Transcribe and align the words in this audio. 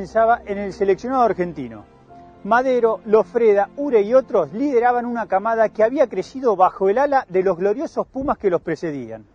comenzaba 0.00 0.40
en 0.46 0.56
el 0.56 0.72
seleccionado 0.72 1.24
argentino. 1.24 1.84
Madero, 2.44 3.00
Lofreda, 3.04 3.68
Ure 3.76 4.00
y 4.00 4.14
otros 4.14 4.50
lideraban 4.54 5.04
una 5.04 5.26
camada 5.26 5.68
que 5.68 5.84
había 5.84 6.06
crecido 6.06 6.56
bajo 6.56 6.88
el 6.88 6.96
ala 6.96 7.26
de 7.28 7.42
los 7.42 7.58
gloriosos 7.58 8.06
Pumas 8.06 8.38
que 8.38 8.48
los 8.48 8.62
precedían. 8.62 9.26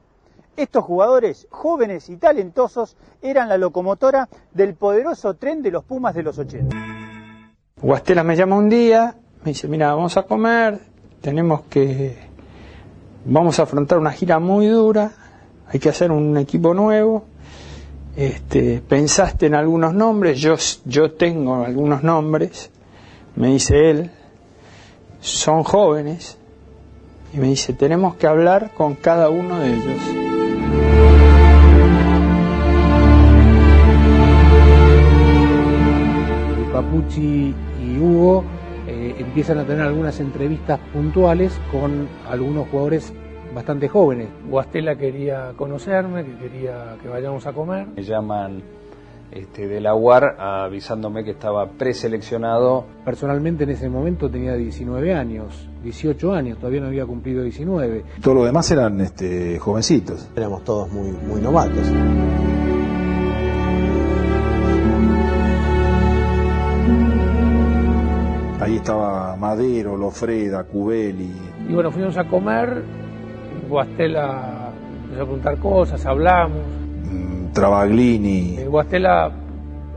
Estos 0.57 0.83
jugadores, 0.83 1.45
jóvenes 1.51 2.09
y 2.09 2.17
talentosos, 2.17 2.97
eran 3.21 3.47
la 3.47 3.59
locomotora 3.59 4.27
del 4.55 4.73
poderoso 4.73 5.35
tren 5.35 5.61
de 5.61 5.69
los 5.69 5.83
Pumas 5.83 6.15
de 6.15 6.23
los 6.23 6.39
80. 6.39 6.75
Guastela 7.79 8.23
me 8.23 8.35
llama 8.35 8.57
un 8.57 8.67
día, 8.67 9.15
me 9.43 9.51
dice, 9.51 9.67
mira, 9.67 9.93
vamos 9.93 10.17
a 10.17 10.23
comer, 10.23 10.79
tenemos 11.21 11.61
que, 11.69 12.17
vamos 13.23 13.59
a 13.59 13.63
afrontar 13.63 13.99
una 13.99 14.13
gira 14.13 14.39
muy 14.39 14.65
dura, 14.65 15.11
hay 15.67 15.79
que 15.79 15.89
hacer 15.89 16.11
un 16.11 16.35
equipo 16.37 16.73
nuevo, 16.73 17.25
este, 18.15 18.81
pensaste 18.87 19.47
en 19.47 19.55
algunos 19.55 19.93
nombres, 19.93 20.39
yo, 20.39 20.55
yo 20.85 21.11
tengo 21.11 21.65
algunos 21.65 22.03
nombres, 22.03 22.71
me 23.35 23.49
dice 23.49 23.89
él, 23.89 24.11
son 25.19 25.63
jóvenes, 25.63 26.37
y 27.33 27.37
me 27.37 27.47
dice, 27.47 27.73
tenemos 27.73 28.15
que 28.15 28.27
hablar 28.27 28.71
con 28.75 28.95
cada 28.95 29.29
uno 29.29 29.59
de 29.59 29.73
ellos. 29.73 30.01
Papucci 36.71 37.53
y 37.81 37.97
Hugo 37.99 38.43
eh, 38.87 39.15
empiezan 39.17 39.59
a 39.59 39.65
tener 39.65 39.85
algunas 39.85 40.19
entrevistas 40.19 40.79
puntuales 40.93 41.53
con 41.71 42.07
algunos 42.29 42.67
jugadores 42.69 43.13
bastante 43.55 43.87
jóvenes. 43.87 44.27
Guastela 44.49 44.95
quería 44.97 45.53
conocerme, 45.55 46.25
que 46.25 46.35
quería 46.35 46.97
que 47.01 47.07
vayamos 47.07 47.47
a 47.47 47.53
comer. 47.53 47.87
Me 47.95 48.03
llaman 48.03 48.61
este, 49.31 49.67
de 49.67 49.79
la 49.79 49.95
UAR 49.95 50.35
avisándome 50.39 51.23
que 51.23 51.31
estaba 51.31 51.67
preseleccionado. 51.69 52.85
Personalmente 53.05 53.63
en 53.63 53.71
ese 53.71 53.89
momento 53.89 54.29
tenía 54.29 54.53
19 54.53 55.15
años, 55.15 55.67
18 55.83 56.33
años, 56.33 56.57
todavía 56.57 56.81
no 56.81 56.87
había 56.87 57.05
cumplido 57.05 57.43
19. 57.43 58.03
Todos 58.21 58.37
los 58.37 58.45
demás 58.45 58.69
eran 58.71 58.99
este, 58.99 59.57
jovencitos. 59.57 60.29
Éramos 60.35 60.63
todos 60.63 60.91
muy, 60.91 61.11
muy 61.11 61.41
novatos. 61.41 61.91
Ahí 68.59 68.77
estaba 68.77 69.35
Madero, 69.35 69.95
Lofreda, 69.95 70.63
Cubeli. 70.63 71.31
Y 71.69 71.73
bueno, 71.73 71.91
fuimos 71.91 72.17
a 72.17 72.27
comer, 72.27 72.83
Guastela 73.69 74.71
empezó 75.03 75.21
a 75.21 75.25
preguntar 75.25 75.57
cosas, 75.57 76.05
hablamos. 76.05 76.61
Mm, 77.05 77.53
Travaglini. 77.53 78.57
Eh, 78.59 78.67
Guastela 78.67 79.31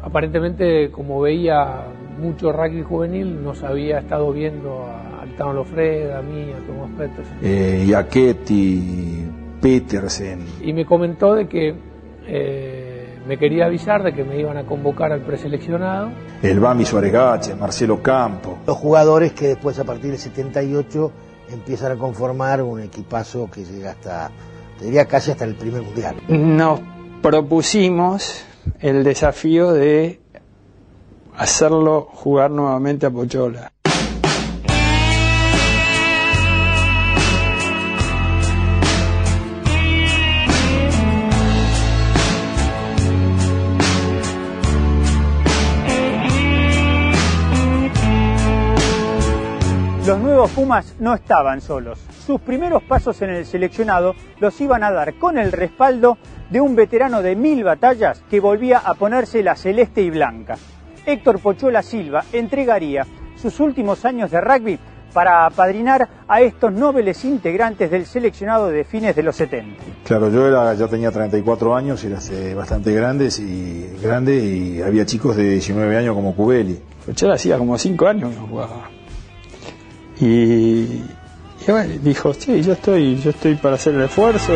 aparentemente 0.02 0.90
como 0.90 1.20
veía 1.20 1.84
mucho 2.20 2.52
rugby 2.52 2.82
juvenil, 2.82 3.42
nos 3.42 3.62
había 3.62 3.98
estado 3.98 4.32
viendo 4.32 4.84
a 4.84 5.22
Altano 5.22 5.52
Lofreda, 5.52 6.18
a 6.18 6.22
mí, 6.22 6.50
a 6.52 6.66
Tomás 6.66 6.90
Petersen. 6.96 7.38
Eh, 7.42 7.84
Iachetti, 7.86 9.24
Petersen. 9.60 10.40
Y 10.62 10.72
me 10.72 10.84
comentó 10.84 11.34
de 11.34 11.46
que 11.46 11.74
eh, 12.26 13.18
me 13.26 13.38
quería 13.38 13.66
avisar 13.66 14.02
de 14.02 14.12
que 14.12 14.24
me 14.24 14.38
iban 14.38 14.56
a 14.56 14.64
convocar 14.64 15.12
al 15.12 15.20
preseleccionado. 15.20 16.10
El 16.42 16.60
Bami 16.60 16.84
Suaregache, 16.84 17.54
Marcelo 17.54 18.02
Campo. 18.02 18.58
Los 18.66 18.76
jugadores 18.76 19.32
que 19.32 19.48
después 19.48 19.78
a 19.78 19.84
partir 19.84 20.10
del 20.10 20.18
78 20.18 21.12
empiezan 21.50 21.92
a 21.92 21.96
conformar 21.96 22.62
un 22.62 22.80
equipazo 22.80 23.50
que 23.50 23.64
llega 23.64 23.92
hasta, 23.92 24.30
te 24.78 24.86
diría 24.86 25.06
casi 25.06 25.30
hasta 25.30 25.44
el 25.44 25.54
primer 25.54 25.82
mundial. 25.82 26.16
Nos 26.28 26.80
propusimos 27.22 28.44
el 28.80 29.04
desafío 29.04 29.72
de 29.72 30.20
hacerlo 31.36 32.08
jugar 32.12 32.50
nuevamente 32.50 33.06
a 33.06 33.10
Pochola. 33.10 33.72
Los 50.08 50.20
nuevos 50.20 50.50
Pumas 50.52 50.94
no 51.00 51.12
estaban 51.12 51.60
solos. 51.60 51.98
Sus 52.26 52.40
primeros 52.40 52.82
pasos 52.82 53.20
en 53.20 53.28
el 53.28 53.44
seleccionado 53.44 54.14
los 54.40 54.58
iban 54.58 54.82
a 54.82 54.90
dar 54.90 55.18
con 55.18 55.36
el 55.36 55.52
respaldo 55.52 56.16
de 56.48 56.62
un 56.62 56.74
veterano 56.74 57.20
de 57.20 57.36
mil 57.36 57.62
batallas 57.62 58.22
que 58.30 58.40
volvía 58.40 58.78
a 58.78 58.94
ponerse 58.94 59.42
la 59.42 59.54
celeste 59.54 60.00
y 60.00 60.08
blanca. 60.08 60.56
Héctor 61.04 61.40
Pochuela 61.40 61.82
Silva 61.82 62.24
entregaría 62.32 63.06
sus 63.36 63.60
últimos 63.60 64.06
años 64.06 64.30
de 64.30 64.40
rugby 64.40 64.78
para 65.12 65.44
apadrinar 65.44 66.08
a 66.26 66.40
estos 66.40 66.72
nobles 66.72 67.22
integrantes 67.26 67.90
del 67.90 68.06
seleccionado 68.06 68.68
de 68.68 68.84
fines 68.84 69.14
de 69.14 69.22
los 69.22 69.36
70. 69.36 69.76
Claro, 70.06 70.30
yo 70.30 70.46
era, 70.48 70.72
ya 70.72 70.88
tenía 70.88 71.10
34 71.10 71.76
años, 71.76 72.02
era 72.02 72.18
bastante 72.54 72.94
grandes 72.94 73.38
y 73.40 73.94
grande 74.02 74.36
y 74.42 74.80
había 74.80 75.04
chicos 75.04 75.36
de 75.36 75.50
19 75.50 75.98
años 75.98 76.14
como 76.14 76.34
Cubeli. 76.34 76.80
Pochola 77.04 77.34
hacía 77.34 77.58
como 77.58 77.76
5 77.76 78.06
años 78.06 78.30
que 78.30 78.40
no 78.40 78.46
jugaba. 78.46 78.88
Y, 80.20 81.02
bueno, 81.66 81.94
dijo, 82.02 82.34
sí, 82.34 82.62
yo 82.62 82.72
estoy, 82.72 83.20
yo 83.20 83.30
estoy 83.30 83.54
para 83.54 83.76
hacer 83.76 83.94
el 83.94 84.02
esfuerzo. 84.02 84.52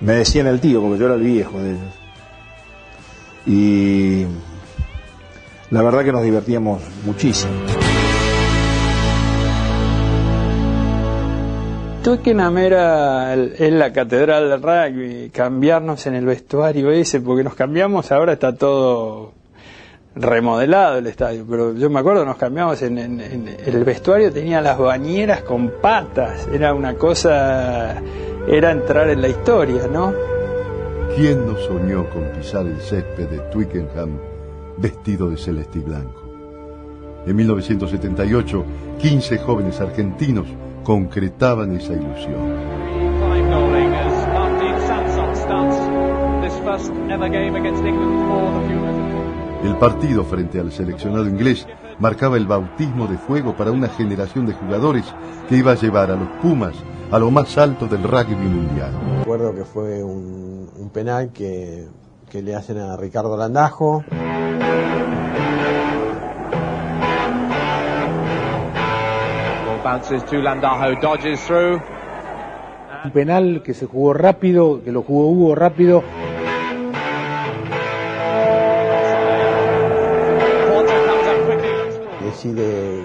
Me 0.00 0.14
decían 0.14 0.46
el 0.46 0.60
tío, 0.60 0.80
porque 0.80 0.98
yo 0.98 1.06
era 1.06 1.14
el 1.14 1.22
viejo 1.22 1.58
de 1.60 1.70
ellos. 1.70 1.94
Y 3.46 4.26
la 5.70 5.82
verdad 5.82 6.04
que 6.04 6.12
nos 6.12 6.22
divertíamos 6.22 6.82
muchísimo. 7.04 7.52
Twickenham 12.02 12.56
era 12.58 13.34
es 13.34 13.72
la 13.72 13.92
catedral 13.92 14.48
del 14.48 14.62
rugby, 14.62 15.30
cambiarnos 15.30 16.06
en 16.06 16.14
el 16.14 16.24
vestuario 16.24 16.90
ese, 16.90 17.20
porque 17.20 17.44
nos 17.44 17.54
cambiamos, 17.54 18.10
ahora 18.10 18.32
está 18.34 18.54
todo 18.54 19.32
remodelado 20.14 20.98
el 20.98 21.06
estadio, 21.06 21.44
pero 21.48 21.74
yo 21.74 21.90
me 21.90 22.00
acuerdo 22.00 22.24
nos 22.24 22.36
cambiamos 22.36 22.80
en, 22.82 22.98
en- 22.98 23.20
en- 23.20 23.56
el 23.66 23.84
vestuario 23.84 24.32
tenía 24.32 24.60
las 24.62 24.78
bañeras 24.78 25.42
con 25.42 25.72
patas, 25.82 26.48
era 26.52 26.72
una 26.74 26.94
cosa, 26.94 27.96
era 28.48 28.70
entrar 28.70 29.08
en 29.10 29.20
la 29.20 29.28
historia, 29.28 29.86
¿no? 29.92 30.12
¿Quién 31.14 31.46
no 31.46 31.56
soñó 31.58 32.08
con 32.10 32.22
pisar 32.38 32.66
el 32.66 32.80
césped 32.80 33.28
de 33.28 33.38
Twickenham 33.52 34.18
vestido 34.78 35.28
de 35.28 35.36
celeste 35.36 35.78
y 35.80 35.82
blanco? 35.82 36.22
En 37.26 37.36
1978, 37.36 38.64
15 38.98 39.38
jóvenes 39.38 39.78
argentinos 39.80 40.46
concretaban 40.84 41.76
esa 41.76 41.92
ilusión. 41.92 42.80
El 49.62 49.76
partido 49.76 50.24
frente 50.24 50.58
al 50.58 50.72
seleccionado 50.72 51.26
inglés 51.26 51.66
marcaba 51.98 52.36
el 52.36 52.46
bautismo 52.46 53.06
de 53.06 53.18
fuego 53.18 53.54
para 53.54 53.70
una 53.70 53.88
generación 53.88 54.46
de 54.46 54.54
jugadores 54.54 55.04
que 55.48 55.56
iba 55.56 55.72
a 55.72 55.74
llevar 55.74 56.10
a 56.10 56.16
los 56.16 56.28
Pumas 56.42 56.74
a 57.10 57.18
lo 57.18 57.30
más 57.30 57.58
alto 57.58 57.86
del 57.86 58.02
rugby 58.02 58.36
mundial. 58.36 58.92
Recuerdo 59.18 59.54
que 59.54 59.64
fue 59.64 60.02
un, 60.02 60.70
un 60.76 60.90
penal 60.90 61.30
que, 61.32 61.88
que 62.30 62.40
le 62.40 62.54
hacen 62.54 62.78
a 62.78 62.96
Ricardo 62.96 63.36
Landajo. 63.36 64.04
Bounces 69.90 70.24
to 70.26 70.36
Landajo, 70.36 71.00
dodges 71.00 71.40
through. 71.46 71.82
Un 73.04 73.10
penal 73.10 73.62
que 73.64 73.74
se 73.74 73.86
jugó 73.86 74.12
rápido, 74.12 74.84
que 74.84 74.92
lo 74.92 75.02
jugó 75.02 75.30
Hugo 75.30 75.54
rápido. 75.56 76.04
Decide 82.22 83.02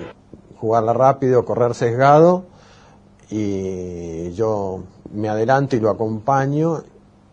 jugarla 0.58 0.94
rápido, 0.94 1.44
correr 1.44 1.74
sesgado. 1.74 2.46
Y 3.32 4.32
yo 4.34 4.84
me 5.12 5.30
adelanto 5.30 5.76
y 5.76 5.80
lo 5.80 5.90
acompaño. 5.90 6.84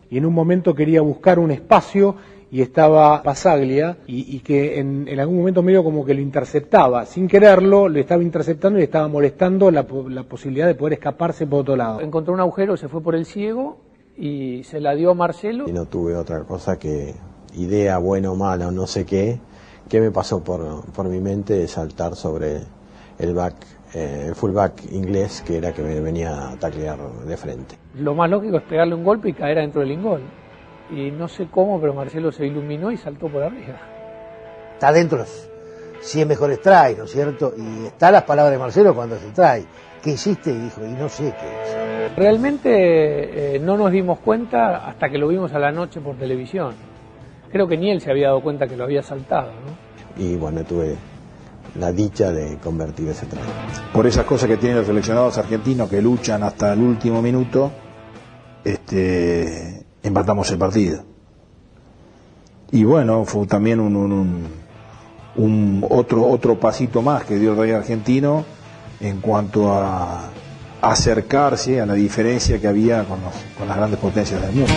Y 0.09 0.17
en 0.17 0.25
un 0.25 0.33
momento 0.33 0.75
quería 0.75 1.03
buscar 1.03 1.39
un 1.39 1.51
espacio 1.51 2.15
y 2.53 2.61
estaba 2.61 3.23
Pasaglia 3.23 3.97
y, 4.07 4.37
y 4.37 4.41
que 4.41 4.79
en, 4.79 5.09
en 5.09 5.19
algún 5.19 5.39
momento 5.39 5.63
medio 5.63 5.83
como 5.83 6.05
que 6.05 6.13
lo 6.13 6.21
interceptaba. 6.21 7.07
Sin 7.07 7.27
quererlo, 7.27 7.89
le 7.89 8.01
estaba 8.01 8.23
interceptando 8.23 8.79
y 8.79 8.83
le 8.83 8.85
estaba 8.85 9.09
molestando 9.09 9.71
la, 9.71 9.85
po- 9.87 10.07
la 10.09 10.23
posibilidad 10.25 10.67
de 10.67 10.75
poder 10.75 10.93
escaparse 10.93 11.47
por 11.47 11.61
otro 11.61 11.77
lado. 11.77 12.03
Encontró 12.03 12.35
un 12.35 12.41
agujero, 12.41 12.77
se 12.77 12.89
fue 12.89 13.01
por 13.01 13.15
el 13.15 13.25
ciego 13.25 13.79
y 14.19 14.63
se 14.65 14.81
la 14.81 14.95
dio 14.95 15.13
a 15.13 15.15
Marcelo. 15.15 15.67
Y 15.67 15.73
no 15.73 15.87
tuve 15.87 16.15
otra 16.15 16.41
cosa 16.41 16.79
que 16.79 17.15
idea 17.57 17.97
buena 17.97 18.31
o 18.31 18.37
mala 18.37 18.69
o 18.69 18.71
no 18.71 18.87
sé 18.87 19.07
qué, 19.07 19.39
que 19.89 20.03
me 20.03 20.11
pasó 20.11 20.45
por, 20.45 20.85
por 20.93 21.09
mi 21.09 21.21
mente 21.21 21.55
de 21.55 21.67
saltar 21.69 22.17
sobre 22.17 22.59
el 23.19 23.33
back 23.35 23.55
eh, 23.95 24.27
el 24.29 24.35
fullback 24.35 24.91
inglés 24.93 25.43
que 25.47 25.57
era 25.57 25.73
que 25.73 25.83
me 25.83 26.01
venía 26.01 26.51
a 26.51 26.57
taclear 26.57 26.99
de 27.27 27.37
frente. 27.39 27.77
Lo 27.99 28.15
más 28.15 28.29
lógico 28.29 28.59
es 28.59 28.63
pegarle 28.65 28.95
un 28.95 29.05
golpe 29.05 29.31
y 29.31 29.33
caer 29.33 29.59
adentro 29.59 29.81
del 29.81 29.93
ingol. 29.93 30.21
Y 30.93 31.11
no 31.11 31.27
sé 31.27 31.49
cómo, 31.51 31.81
pero 31.81 31.95
Marcelo 31.95 32.31
se 32.31 32.47
iluminó 32.47 32.91
y 32.91 32.97
saltó 32.97 33.29
por 33.29 33.43
arriba. 33.43 33.81
Está 34.75 34.93
dentro 34.93 35.19
los 35.19 35.49
100 36.03 36.29
mejores 36.29 36.61
try, 36.61 36.95
¿no 36.97 37.05
es 37.05 37.13
cierto? 37.13 37.55
Y 37.57 37.87
están 37.87 38.13
las 38.13 38.25
palabras 38.25 38.53
de 38.53 38.59
Marcelo 38.59 38.95
cuando 38.95 39.17
se 39.19 39.31
trae. 39.31 39.65
¿Qué 40.03 40.11
hiciste? 40.11 40.51
Y 40.51 40.59
dijo, 40.59 40.85
y 40.85 40.91
no 40.93 41.09
sé 41.09 41.33
qué 41.39 41.47
hice. 41.63 42.09
Realmente 42.17 43.57
eh, 43.57 43.59
no 43.61 43.77
nos 43.77 43.93
dimos 43.93 44.19
cuenta 44.19 44.87
hasta 44.87 45.09
que 45.09 45.17
lo 45.17 45.29
vimos 45.29 45.53
a 45.55 45.59
la 45.59 45.71
noche 45.71 46.01
por 46.01 46.17
televisión. 46.17 46.75
Creo 47.51 47.69
que 47.69 47.77
ni 47.77 47.91
él 47.91 48.01
se 48.01 48.11
había 48.11 48.29
dado 48.29 48.43
cuenta 48.43 48.67
que 48.67 48.77
lo 48.77 48.85
había 48.85 49.03
saltado, 49.03 49.53
¿no? 49.53 50.23
Y 50.23 50.37
bueno, 50.37 50.65
tuve 50.65 50.97
la 51.79 51.93
dicha 51.93 52.33
de 52.33 52.59
convertir 52.59 53.09
ese 53.09 53.27
try. 53.27 53.41
Por 53.93 54.07
esas 54.07 54.25
cosas 54.25 54.49
que 54.49 54.57
tienen 54.57 54.79
los 54.79 54.87
seleccionados 54.87 55.39
argentinos 55.39 55.89
que 55.89 56.03
luchan 56.03 56.43
hasta 56.43 56.73
el 56.73 56.81
último 56.81 57.23
minuto, 57.23 57.71
este, 58.65 59.87
empatamos 60.03 60.51
el 60.51 60.59
partido. 60.59 61.05
Y 62.71 62.85
bueno, 62.85 63.25
fue 63.25 63.47
también 63.47 63.81
un, 63.81 63.97
un- 65.37 65.87
otro, 65.91 66.27
otro 66.27 66.59
pasito 66.59 67.03
más 67.03 67.25
que 67.25 67.39
dio 67.39 67.53
el 67.53 67.59
rey 67.59 67.71
argentino 67.73 68.45
en 69.01 69.21
cuanto 69.21 69.73
a 69.73 70.31
acercarse 70.81 71.81
a 71.81 71.87
la 71.87 71.95
diferencia 71.95 72.61
que 72.61 72.67
había 72.69 73.05
con, 73.05 73.21
los- 73.23 73.35
con 73.59 73.69
las 73.69 73.77
grandes 73.77 73.99
potencias 74.01 74.41
del 74.43 74.53
mundo. 74.53 74.73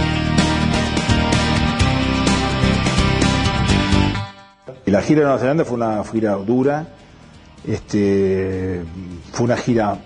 Y 4.86 4.92
la 4.92 5.02
gira 5.02 5.20
de 5.22 5.26
Nueva 5.26 5.40
Zelanda 5.40 5.66
fue 5.66 5.76
una 5.78 6.04
gira 6.04 6.34
dura, 6.36 6.88
este, 7.68 8.84
fue 9.32 9.46
una 9.46 9.58
gira 9.58 9.98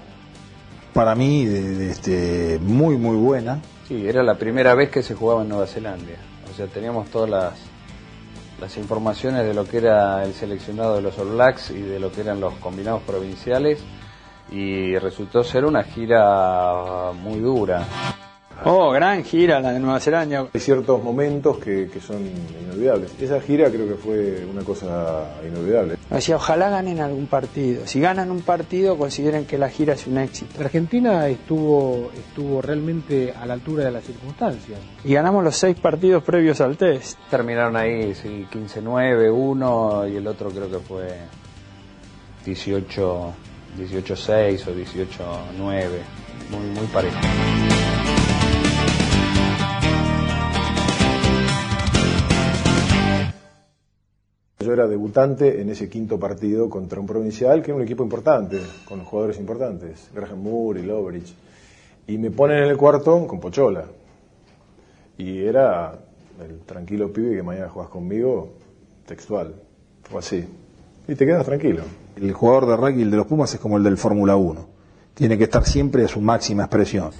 para 0.93 1.15
mí 1.15 1.45
de, 1.45 1.89
este, 1.91 2.59
muy 2.61 2.95
muy 2.97 3.17
buena. 3.17 3.59
Sí, 3.89 4.07
era 4.07 4.21
la 4.21 4.35
primera 4.35 4.75
vez 4.75 4.91
que 4.91 5.01
se 5.01 5.15
jugaba 5.15 5.41
en 5.41 5.49
Nueva 5.49 5.65
Zelanda. 5.65 6.11
O 6.47 6.55
sea, 6.55 6.67
teníamos 6.67 7.09
todas 7.09 7.27
las, 7.27 7.53
las 8.61 8.77
informaciones 8.77 9.47
de 9.47 9.55
lo 9.55 9.65
que 9.65 9.77
era 9.77 10.23
el 10.23 10.35
seleccionado 10.35 10.97
de 10.97 11.01
los 11.01 11.17
All 11.17 11.29
Blacks 11.29 11.71
y 11.71 11.81
de 11.81 11.99
lo 11.99 12.11
que 12.11 12.21
eran 12.21 12.39
los 12.39 12.53
combinados 12.57 13.01
provinciales. 13.01 13.79
Y 14.51 14.95
resultó 14.99 15.43
ser 15.43 15.65
una 15.65 15.81
gira 15.81 17.13
muy 17.13 17.39
dura. 17.39 17.83
Oh, 18.65 18.91
gran 18.91 19.23
gira 19.23 19.59
la 19.59 19.71
de 19.71 19.79
Nueva 19.79 19.99
Zelanda. 19.99 20.47
Hay 20.53 20.59
ciertos 20.59 21.03
momentos 21.03 21.57
que, 21.59 21.89
que 21.91 21.99
son 21.99 22.17
inolvidables. 22.61 23.11
Esa 23.19 23.39
gira 23.41 23.69
creo 23.69 23.87
que 23.87 23.95
fue 23.95 24.45
una 24.45 24.63
cosa 24.63 25.35
inolvidable. 25.47 25.97
Decía, 26.09 26.35
ojalá 26.35 26.69
ganen 26.69 26.99
algún 26.99 27.27
partido. 27.27 27.85
Si 27.85 27.99
ganan 27.99 28.31
un 28.31 28.41
partido, 28.41 28.97
consideren 28.97 29.45
que 29.45 29.57
la 29.57 29.69
gira 29.69 29.93
es 29.93 30.07
un 30.07 30.17
éxito. 30.17 30.59
Argentina 30.61 31.27
estuvo, 31.27 32.11
estuvo 32.13 32.61
realmente 32.61 33.33
a 33.33 33.45
la 33.45 33.53
altura 33.53 33.85
de 33.85 33.91
las 33.91 34.03
circunstancias. 34.03 34.79
Y 35.03 35.13
ganamos 35.13 35.43
los 35.43 35.55
seis 35.55 35.79
partidos 35.79 36.23
previos 36.23 36.59
al 36.61 36.77
test. 36.77 37.17
Terminaron 37.29 37.77
ahí, 37.77 38.13
sí, 38.15 38.45
15-9, 38.51 39.31
uno 39.33 40.07
y 40.07 40.15
el 40.17 40.27
otro 40.27 40.49
creo 40.49 40.69
que 40.69 40.79
fue 40.79 41.07
18 42.45 43.33
18-6 43.77 44.67
o 44.67 44.75
18-9. 44.75 45.85
Muy, 46.51 46.65
muy 46.69 46.87
parejo. 46.87 47.17
Era 54.71 54.87
debutante 54.87 55.61
en 55.61 55.69
ese 55.69 55.89
quinto 55.89 56.19
partido 56.19 56.69
contra 56.69 56.99
un 56.99 57.07
provincial 57.07 57.61
que 57.61 57.71
era 57.71 57.75
un 57.75 57.83
equipo 57.83 58.03
importante, 58.03 58.59
con 58.85 59.03
jugadores 59.03 59.39
importantes, 59.39 60.09
Graham 60.13 60.43
Moore 60.43 60.81
y 60.81 60.83
Lovridge. 60.83 61.33
Y 62.07 62.17
me 62.17 62.31
ponen 62.31 62.63
en 62.63 62.69
el 62.69 62.77
cuarto 62.77 63.25
con 63.27 63.39
Pochola. 63.39 63.85
Y 65.17 65.39
era 65.39 65.93
el 66.41 66.59
tranquilo 66.61 67.11
pibe 67.11 67.35
que 67.35 67.43
mañana 67.43 67.69
juegas 67.69 67.91
conmigo, 67.91 68.53
textual. 69.05 69.55
Fue 70.03 70.19
así. 70.19 70.45
Y 71.07 71.15
te 71.15 71.25
quedas 71.25 71.45
tranquilo. 71.45 71.83
El 72.15 72.31
jugador 72.33 72.67
de 72.67 72.77
rugby, 72.77 73.01
el 73.01 73.11
de 73.11 73.17
los 73.17 73.27
Pumas, 73.27 73.53
es 73.53 73.59
como 73.59 73.77
el 73.77 73.83
del 73.83 73.97
Fórmula 73.97 74.35
1. 74.35 74.67
Tiene 75.13 75.37
que 75.37 75.45
estar 75.45 75.65
siempre 75.65 76.05
a 76.05 76.07
su 76.07 76.21
máxima 76.21 76.63
expresión. 76.63 77.11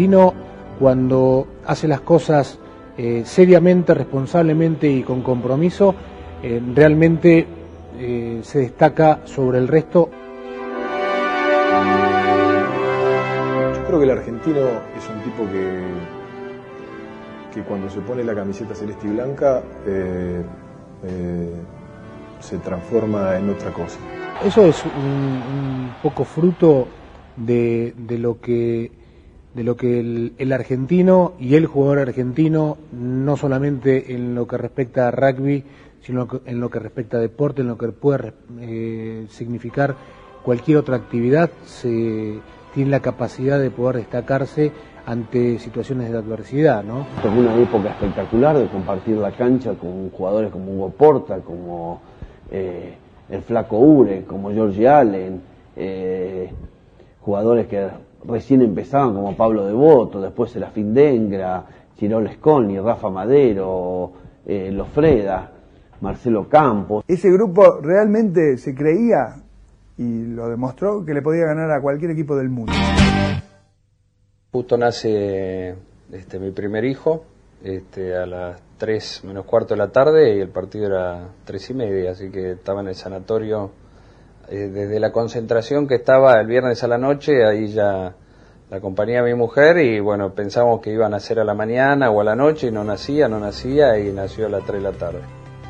Argentino, 0.00 0.32
cuando 0.78 1.46
hace 1.66 1.86
las 1.86 2.00
cosas 2.00 2.58
eh, 2.96 3.22
seriamente, 3.26 3.92
responsablemente 3.92 4.88
y 4.88 5.02
con 5.02 5.20
compromiso, 5.22 5.94
eh, 6.42 6.58
realmente 6.74 7.46
eh, 7.98 8.40
se 8.42 8.60
destaca 8.60 9.20
sobre 9.24 9.58
el 9.58 9.68
resto. 9.68 10.08
Yo 13.74 13.86
creo 13.86 13.98
que 13.98 14.04
el 14.04 14.10
argentino 14.10 14.60
es 14.96 15.06
un 15.14 15.20
tipo 15.22 15.44
que, 15.50 15.82
que 17.54 17.62
cuando 17.62 17.90
se 17.90 18.00
pone 18.00 18.24
la 18.24 18.34
camiseta 18.34 18.74
celeste 18.74 19.06
y 19.06 19.10
blanca 19.10 19.62
se 22.40 22.56
transforma 22.58 23.36
en 23.36 23.50
otra 23.50 23.70
cosa. 23.70 23.98
Eso 24.42 24.64
es 24.64 24.82
un, 24.84 24.92
un 25.02 25.92
poco 26.02 26.24
fruto 26.24 26.88
de, 27.36 27.92
de 27.98 28.18
lo 28.18 28.40
que 28.40 28.99
de 29.54 29.64
lo 29.64 29.76
que 29.76 30.00
el, 30.00 30.52
argentino 30.52 31.32
y 31.38 31.56
el 31.56 31.66
jugador 31.66 31.98
argentino, 31.98 32.78
no 32.92 33.36
solamente 33.36 34.14
en 34.14 34.34
lo 34.34 34.46
que 34.46 34.56
respecta 34.56 35.08
a 35.08 35.10
rugby, 35.10 35.64
sino 36.02 36.28
en 36.46 36.60
lo 36.60 36.70
que 36.70 36.78
respecta 36.78 37.16
a 37.16 37.20
deporte, 37.20 37.62
en 37.62 37.68
lo 37.68 37.76
que 37.76 37.88
puede 37.88 38.32
eh, 38.60 39.26
significar 39.28 39.96
cualquier 40.42 40.78
otra 40.78 40.96
actividad, 40.96 41.50
se 41.64 42.38
tiene 42.74 42.90
la 42.90 43.00
capacidad 43.00 43.58
de 43.58 43.70
poder 43.70 43.96
destacarse 43.96 44.72
ante 45.04 45.58
situaciones 45.58 46.12
de 46.12 46.18
adversidad, 46.18 46.84
¿no? 46.84 47.04
Fue 47.20 47.30
una 47.30 47.54
época 47.56 47.90
espectacular 47.90 48.56
de 48.56 48.68
compartir 48.68 49.16
la 49.16 49.32
cancha 49.32 49.74
con 49.74 50.10
jugadores 50.10 50.52
como 50.52 50.72
Hugo 50.72 50.90
Porta, 50.90 51.40
como 51.40 52.00
eh, 52.50 52.94
el 53.28 53.42
Flaco 53.42 53.78
Ure, 53.78 54.24
como 54.24 54.52
George 54.52 54.88
Allen, 54.88 55.40
eh, 55.76 56.50
jugadores 57.20 57.66
que 57.66 57.88
recién 58.24 58.62
empezaban 58.62 59.14
como 59.14 59.36
Pablo 59.36 59.66
Devoto, 59.66 60.20
después 60.20 60.50
Serafín 60.50 60.94
Dengra, 60.94 61.64
Chirol 61.96 62.30
Sconi, 62.32 62.78
Rafa 62.78 63.10
Madero, 63.10 64.12
eh, 64.46 64.70
Lofreda, 64.72 65.50
Marcelo 66.00 66.48
Campos. 66.48 67.04
Ese 67.06 67.30
grupo 67.30 67.80
realmente 67.80 68.56
se 68.56 68.74
creía 68.74 69.36
y 69.98 70.24
lo 70.26 70.48
demostró 70.48 71.04
que 71.04 71.12
le 71.12 71.22
podía 71.22 71.44
ganar 71.44 71.70
a 71.70 71.80
cualquier 71.80 72.12
equipo 72.12 72.36
del 72.36 72.48
mundo. 72.48 72.72
Justo 74.52 74.76
nace 74.76 75.74
este, 76.10 76.38
mi 76.38 76.50
primer 76.50 76.84
hijo 76.84 77.24
este, 77.62 78.16
a 78.16 78.26
las 78.26 78.60
3 78.78 79.24
menos 79.24 79.44
cuarto 79.44 79.74
de 79.74 79.78
la 79.78 79.88
tarde 79.88 80.36
y 80.36 80.40
el 80.40 80.48
partido 80.48 80.86
era 80.86 81.28
3 81.44 81.70
y 81.70 81.74
media, 81.74 82.12
así 82.12 82.30
que 82.30 82.52
estaba 82.52 82.80
en 82.80 82.88
el 82.88 82.94
sanatorio 82.94 83.70
eh, 84.50 84.68
desde 84.68 84.98
la 84.98 85.12
concentración 85.12 85.86
que 85.86 85.94
estaba 85.94 86.40
el 86.40 86.48
viernes 86.48 86.82
a 86.82 86.88
la 86.88 86.98
noche, 86.98 87.46
ahí 87.46 87.68
ya 87.68 88.16
la 88.68 88.76
acompañé 88.76 89.16
a 89.16 89.22
mi 89.22 89.32
mujer 89.34 89.78
y 89.78 90.00
bueno, 90.00 90.34
pensamos 90.34 90.80
que 90.80 90.90
iban 90.90 91.06
a 91.06 91.16
nacer 91.18 91.38
a 91.38 91.44
la 91.44 91.54
mañana 91.54 92.10
o 92.10 92.20
a 92.20 92.24
la 92.24 92.34
noche 92.34 92.66
y 92.66 92.72
no 92.72 92.82
nacía, 92.82 93.28
no 93.28 93.38
nacía 93.38 93.96
y 94.00 94.12
nació 94.12 94.46
a 94.46 94.48
las 94.48 94.64
3 94.64 94.82
de 94.82 94.90
la 94.90 94.96
tarde. 94.96 95.20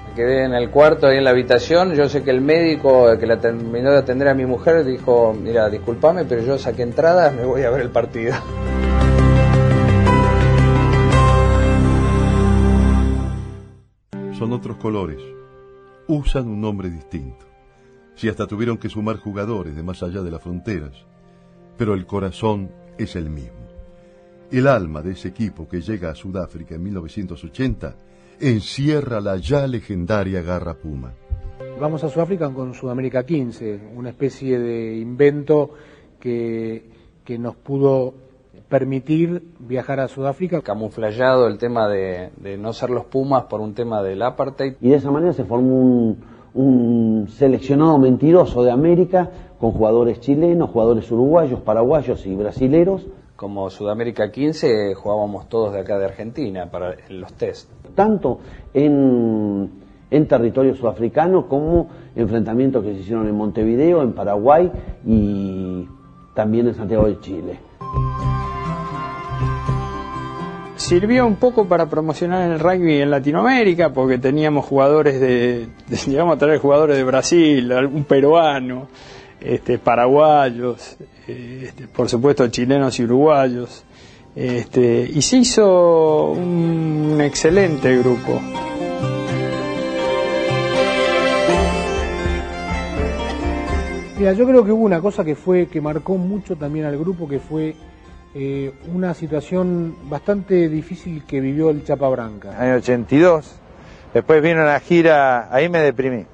Me 0.09 0.15
quedé 0.15 0.45
en 0.45 0.55
el 0.55 0.71
cuarto, 0.71 1.09
ahí 1.09 1.19
en 1.19 1.25
la 1.25 1.31
habitación. 1.31 1.95
Yo 1.95 2.09
sé 2.09 2.23
que 2.23 2.31
el 2.31 2.41
médico 2.41 3.07
que 3.19 3.27
la 3.27 3.39
terminó 3.39 3.91
de 3.91 3.99
atender 3.99 4.29
a 4.29 4.35
mi 4.35 4.47
mujer 4.47 4.83
dijo, 4.83 5.35
mira, 5.35 5.69
discúlpame, 5.69 6.25
pero 6.25 6.43
yo 6.43 6.57
saqué 6.57 6.83
entradas, 6.83 7.35
me 7.35 7.45
voy 7.45 7.65
a 7.65 7.71
ver 7.71 7.83
el 7.83 7.91
partido. 7.91 8.35
Son 14.39 14.55
otros 14.55 14.79
colores. 14.79 15.19
Usan 16.09 16.49
un 16.49 16.63
nombre 16.63 16.89
distinto. 16.89 17.50
Si 18.15 18.29
hasta 18.29 18.47
tuvieron 18.47 18.79
que 18.79 18.89
sumar 18.89 19.17
jugadores 19.17 19.75
de 19.75 19.83
más 19.83 20.03
allá 20.03 20.23
de 20.23 20.31
las 20.31 20.43
fronteras. 20.43 21.07
Pero 21.77 21.95
el 21.95 22.07
corazón 22.07 22.71
es 22.99 23.17
el 23.17 23.31
mismo. 23.31 23.61
El 24.51 24.67
alma 24.67 25.01
de 25.01 25.13
ese 25.13 25.29
equipo 25.29 25.69
que 25.69 25.81
llega 25.81 26.11
a 26.11 26.15
Sudáfrica 26.15 26.75
en 26.75 26.83
1980 26.83 27.95
encierra 28.41 29.21
la 29.21 29.37
ya 29.37 29.67
legendaria 29.67 30.43
garra 30.43 30.75
puma. 30.75 31.15
Vamos 31.81 32.03
a 32.05 32.09
Sudáfrica 32.09 32.51
con 32.51 32.75
Sudamérica 32.75 33.25
15, 33.25 33.93
una 33.95 34.11
especie 34.11 34.59
de 34.59 34.97
invento 34.97 35.71
que, 36.19 36.91
que 37.25 37.39
nos 37.39 37.57
pudo 37.57 38.15
permitir 38.69 39.43
viajar 39.59 40.01
a 40.01 40.09
Sudáfrica. 40.09 40.63
Camuflallado 40.63 41.47
el 41.47 41.57
tema 41.57 41.89
de, 41.89 42.31
de, 42.37 42.59
no 42.59 42.73
ser 42.73 42.91
los 42.91 43.07
Pumas 43.07 43.45
por 43.45 43.61
un 43.61 43.73
tema 43.73 44.03
del 44.03 44.21
apartheid. 44.23 44.75
Y 44.81 44.91
de 44.91 44.97
esa 44.97 45.11
manera 45.11 45.33
se 45.33 45.45
formó 45.45 45.77
un, 45.77 46.19
un 46.55 47.27
seleccionado 47.29 47.99
mentiroso 47.99 48.63
de 48.63 48.71
América 48.71 49.31
con 49.59 49.73
jugadores 49.73 50.21
chilenos, 50.21 50.71
jugadores 50.71 51.11
uruguayos, 51.11 51.61
paraguayos 51.61 52.27
y 52.27 52.35
brasileros. 52.35 53.07
Como 53.37 53.71
Sudamérica 53.71 54.31
15 54.31 54.95
jugábamos 54.95 55.49
todos 55.49 55.73
de 55.73 55.81
acá 55.81 55.99
de 55.99 56.07
Argentina 56.07 56.71
para 56.71 56.97
los 57.09 57.33
test. 57.35 57.71
Tanto 57.95 58.41
en, 58.75 59.71
en 60.11 60.29
territorio 60.29 60.75
sudafricano 60.75 61.49
como 61.49 61.89
enfrentamientos 62.15 62.85
que 62.85 62.95
se 62.95 63.01
hicieron 63.01 63.27
en 63.29 63.37
Montevideo, 63.37 64.03
en 64.03 64.13
Paraguay 64.13 64.71
y 65.07 65.87
también 66.35 66.69
en 66.69 66.75
Santiago 66.75 67.07
de 67.07 67.21
Chile. 67.21 67.70
Sirvió 70.81 71.27
un 71.27 71.37
poco 71.37 71.69
para 71.69 71.91
promocionar 71.91 72.51
el 72.51 72.59
rugby 72.59 73.03
en 73.03 73.11
Latinoamérica 73.11 73.93
porque 73.93 74.17
teníamos 74.17 74.65
jugadores 74.65 75.21
de, 75.21 75.69
de 75.87 76.37
traer 76.39 76.59
jugadores 76.59 76.97
de 76.97 77.05
Brasil, 77.05 77.71
un 77.71 78.05
peruano, 78.05 78.89
este, 79.39 79.79
paraguayos, 79.79 80.97
este, 81.29 81.87
por 81.87 82.09
supuesto 82.09 82.49
chilenos 82.49 82.99
y 82.99 83.05
uruguayos. 83.05 83.85
Este, 84.35 85.09
y 85.13 85.21
se 85.21 85.37
hizo 85.37 86.31
un 86.31 87.21
excelente 87.21 87.99
grupo. 87.99 88.41
Mira, 94.19 94.33
yo 94.33 94.47
creo 94.47 94.65
que 94.65 94.73
hubo 94.73 94.85
una 94.85 95.03
cosa 95.03 95.25
que 95.25 95.35
fue 95.35 95.67
que 95.67 95.83
marcó 95.83 96.17
mucho 96.17 96.57
también 96.57 96.87
al 96.87 96.99
grupo, 96.99 97.29
que 97.29 97.39
fue 97.39 97.77
eh, 98.35 98.73
una 98.95 99.13
situación 99.15 99.97
bastante 100.09 100.69
difícil 100.69 101.25
que 101.25 101.41
vivió 101.41 101.71
el 101.71 101.85
Chapa 101.85 102.09
Branca. 102.09 102.57
Año 102.61 102.77
82, 102.77 103.57
después 104.15 104.41
vino 104.41 104.63
una 104.63 104.79
gira, 104.79 105.53
ahí 105.53 105.69
me 105.69 105.81
deprimí, 105.81 106.25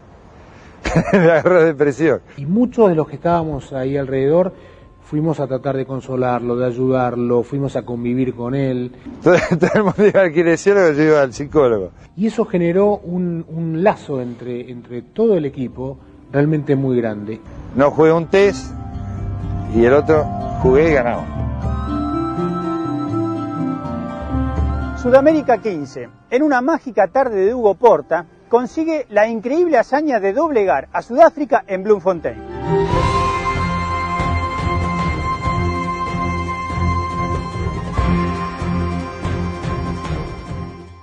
me 1.13 1.19
agarró 1.19 1.65
depresión. 1.65 2.21
Y 2.37 2.45
muchos 2.45 2.91
de 2.91 2.97
los 2.97 3.09
que 3.09 3.17
estábamos 3.17 3.73
ahí 3.73 3.97
alrededor 3.97 4.53
fuimos 5.05 5.41
a 5.41 5.47
tratar 5.47 5.77
de 5.77 5.87
consolarlo, 5.87 6.57
de 6.57 6.67
ayudarlo, 6.67 7.43
fuimos 7.43 7.77
a 7.77 7.83
convivir 7.83 8.35
con 8.35 8.55
él. 8.55 8.93
Todo, 9.23 9.37
todo 9.59 9.71
el 9.75 9.85
mundo 9.85 10.07
iba 10.07 10.21
al 10.21 10.33
kinesiólogo, 10.33 10.93
yo 10.93 11.03
iba 11.03 11.23
al 11.23 11.33
psicólogo. 11.33 11.93
Y 12.15 12.27
eso 12.27 12.45
generó 12.45 12.99
un, 12.99 13.47
un 13.49 13.83
lazo 13.83 14.21
entre, 14.21 14.71
entre 14.71 15.01
todo 15.01 15.37
el 15.39 15.47
equipo 15.47 15.97
realmente 16.31 16.77
muy 16.77 16.99
grande. 16.99 17.41
No 17.75 17.91
jugué 17.91 18.13
un 18.13 18.27
test 18.27 18.75
y 19.75 19.85
el 19.85 19.95
otro 19.95 20.25
jugué 20.61 20.91
y 20.91 20.93
ganamos. 20.93 21.46
Sudamérica 25.07 25.59
15, 25.59 26.09
en 26.31 26.43
una 26.43 26.61
mágica 26.61 27.07
tarde 27.07 27.47
de 27.47 27.55
Hugo 27.55 27.77
Porta, 27.77 28.27
consigue 28.49 29.07
la 29.09 29.29
increíble 29.29 29.79
hazaña 29.79 30.19
de 30.19 30.33
doblegar 30.33 30.89
a 30.93 31.01
Sudáfrica 31.01 31.63
en 31.69 31.85
Bloemfontein. 31.85 32.43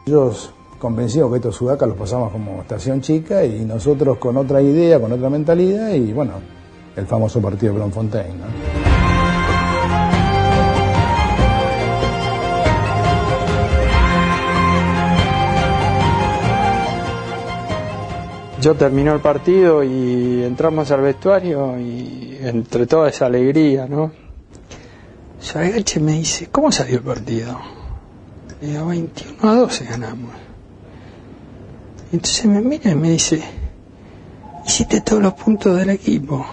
Ellos 0.05 0.53
convencidos 0.79 1.31
que 1.31 1.38
estos 1.38 1.55
sudacas 1.55 1.88
los 1.88 1.98
pasamos 1.98 2.33
como 2.33 2.60
estación 2.60 3.00
chica 3.00 3.45
y 3.45 3.63
nosotros 3.63 4.17
con 4.17 4.36
otra 4.36 4.62
idea, 4.62 5.00
con 5.00 5.13
otra 5.13 5.29
mentalidad 5.29 5.91
y 5.91 6.12
bueno, 6.12 6.33
el 6.98 7.07
famoso 7.07 7.41
partido 7.41 7.72
de 7.72 7.77
Bloemfontein. 7.77 8.82
Yo 18.63 18.75
terminó 18.75 19.13
el 19.13 19.20
partido 19.20 19.84
y 19.84 20.41
entramos 20.41 20.89
al 20.89 21.01
vestuario 21.01 21.77
y 21.77 22.38
entre 22.39 22.88
toda 22.88 23.10
esa 23.10 23.25
alegría, 23.25 23.88
¿no? 23.88 24.10
Salgache 25.38 26.00
me 26.00 26.13
dice, 26.13 26.48
¿cómo 26.50 26.72
salió 26.72 27.00
el 27.00 27.03
partido? 27.03 27.60
Le 28.62 28.70
digo, 28.70 28.88
21 28.88 29.50
a 29.50 29.55
12 29.55 29.84
ganamos. 29.84 30.32
Entonces 32.13 32.46
me 32.46 32.62
mira 32.62 32.91
y 32.91 32.96
me 32.96 33.10
dice, 33.10 33.43
hiciste 34.65 35.01
todos 35.01 35.22
los 35.22 35.34
puntos 35.34 35.77
del 35.77 35.89
equipo. 35.89 36.46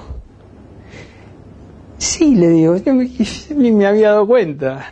Sí, 1.97 2.35
le 2.35 2.49
digo, 2.49 2.77
yo 2.77 2.93
ni 2.93 3.71
me 3.71 3.87
había 3.87 4.11
dado 4.11 4.27
cuenta. 4.27 4.91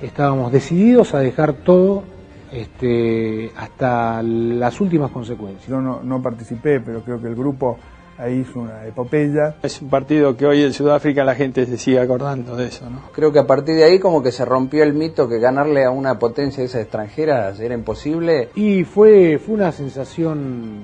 Estábamos 0.00 0.50
decididos 0.50 1.12
a 1.12 1.18
dejar 1.18 1.52
todo 1.52 2.09
este, 2.52 3.50
hasta 3.56 4.22
las 4.22 4.80
últimas 4.80 5.10
consecuencias. 5.10 5.66
Yo 5.66 5.80
no, 5.80 6.02
no 6.02 6.22
participé, 6.22 6.80
pero 6.80 7.02
creo 7.02 7.20
que 7.20 7.28
el 7.28 7.34
grupo 7.34 7.78
ahí 8.20 8.40
hizo 8.40 8.60
una 8.60 8.86
epopeya. 8.86 9.56
Es 9.62 9.80
un 9.80 9.88
partido 9.88 10.36
que 10.36 10.46
hoy 10.46 10.62
en 10.62 10.72
Sudáfrica 10.72 11.24
la 11.24 11.34
gente 11.34 11.64
se 11.66 11.78
sigue 11.78 12.00
acordando 12.00 12.54
de 12.54 12.66
eso, 12.66 12.88
¿no? 12.90 13.00
Creo 13.12 13.32
que 13.32 13.38
a 13.38 13.46
partir 13.46 13.76
de 13.76 13.84
ahí 13.84 13.98
como 13.98 14.22
que 14.22 14.30
se 14.30 14.44
rompió 14.44 14.82
el 14.82 14.92
mito 14.92 15.28
que 15.28 15.38
ganarle 15.38 15.84
a 15.84 15.90
una 15.90 16.18
potencia 16.18 16.60
de 16.60 16.66
esas 16.66 16.82
extranjeras 16.82 17.58
era 17.60 17.74
imposible. 17.74 18.50
Y 18.54 18.84
fue, 18.84 19.38
fue 19.38 19.54
una 19.54 19.72
sensación 19.72 20.80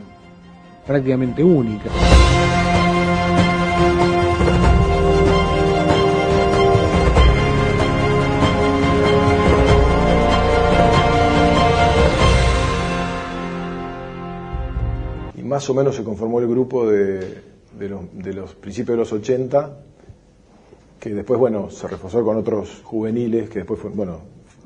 prácticamente 0.87 1.45
única. 1.45 1.91
Más 15.57 15.71
o 15.71 15.75
menos 15.75 15.97
se 15.97 16.05
conformó 16.05 16.39
el 16.39 16.47
grupo 16.47 16.87
de, 16.87 17.19
de, 17.79 17.89
los, 17.89 18.03
de 18.13 18.35
los 18.35 18.55
principios 18.55 18.93
de 18.93 18.97
los 18.99 19.11
80, 19.11 19.71
que 21.01 21.15
después, 21.15 21.41
bueno, 21.41 21.71
se 21.71 21.89
reforzó 21.89 22.23
con 22.23 22.37
otros 22.37 22.83
juveniles, 22.85 23.49
que 23.49 23.61
después 23.61 23.81
fue, 23.81 23.89
bueno, 23.89 24.21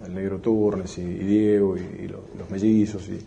el 0.04 0.12
Negro 0.12 0.38
Turnes 0.38 0.98
y, 0.98 1.04
Diego 1.04 1.76
y, 1.76 2.08
los 2.08 2.50
mellizos, 2.50 3.08
y, 3.08 3.20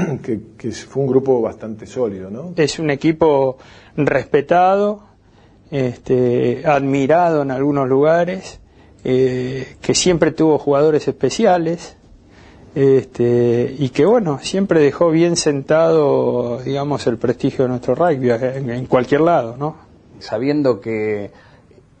que, 0.22 0.40
que 0.56 0.70
fue 0.70 1.02
un 1.02 1.08
grupo 1.08 1.42
bastante 1.42 1.84
sólido, 1.84 2.30
¿no? 2.30 2.52
Es 2.54 2.78
un 2.78 2.90
equipo 2.90 3.58
respetado, 3.96 5.02
este, 5.72 6.62
admirado 6.64 7.42
en 7.42 7.50
algunos 7.50 7.88
lugares, 7.88 8.60
eh, 9.02 9.66
que 9.80 9.96
siempre 9.96 10.30
tuvo 10.30 10.60
jugadores 10.60 11.08
especiales, 11.08 11.96
este, 12.74 13.74
y 13.78 13.90
que 13.90 14.04
bueno, 14.04 14.38
siempre 14.42 14.80
dejó 14.80 15.10
bien 15.10 15.36
sentado, 15.36 16.58
digamos, 16.58 17.06
el 17.06 17.18
prestigio 17.18 17.64
de 17.64 17.68
nuestro 17.70 17.94
rugby 17.94 18.30
en, 18.30 18.70
en 18.70 18.86
cualquier 18.86 19.20
lado, 19.20 19.56
¿no? 19.56 19.76
Sabiendo 20.18 20.80
que 20.80 21.30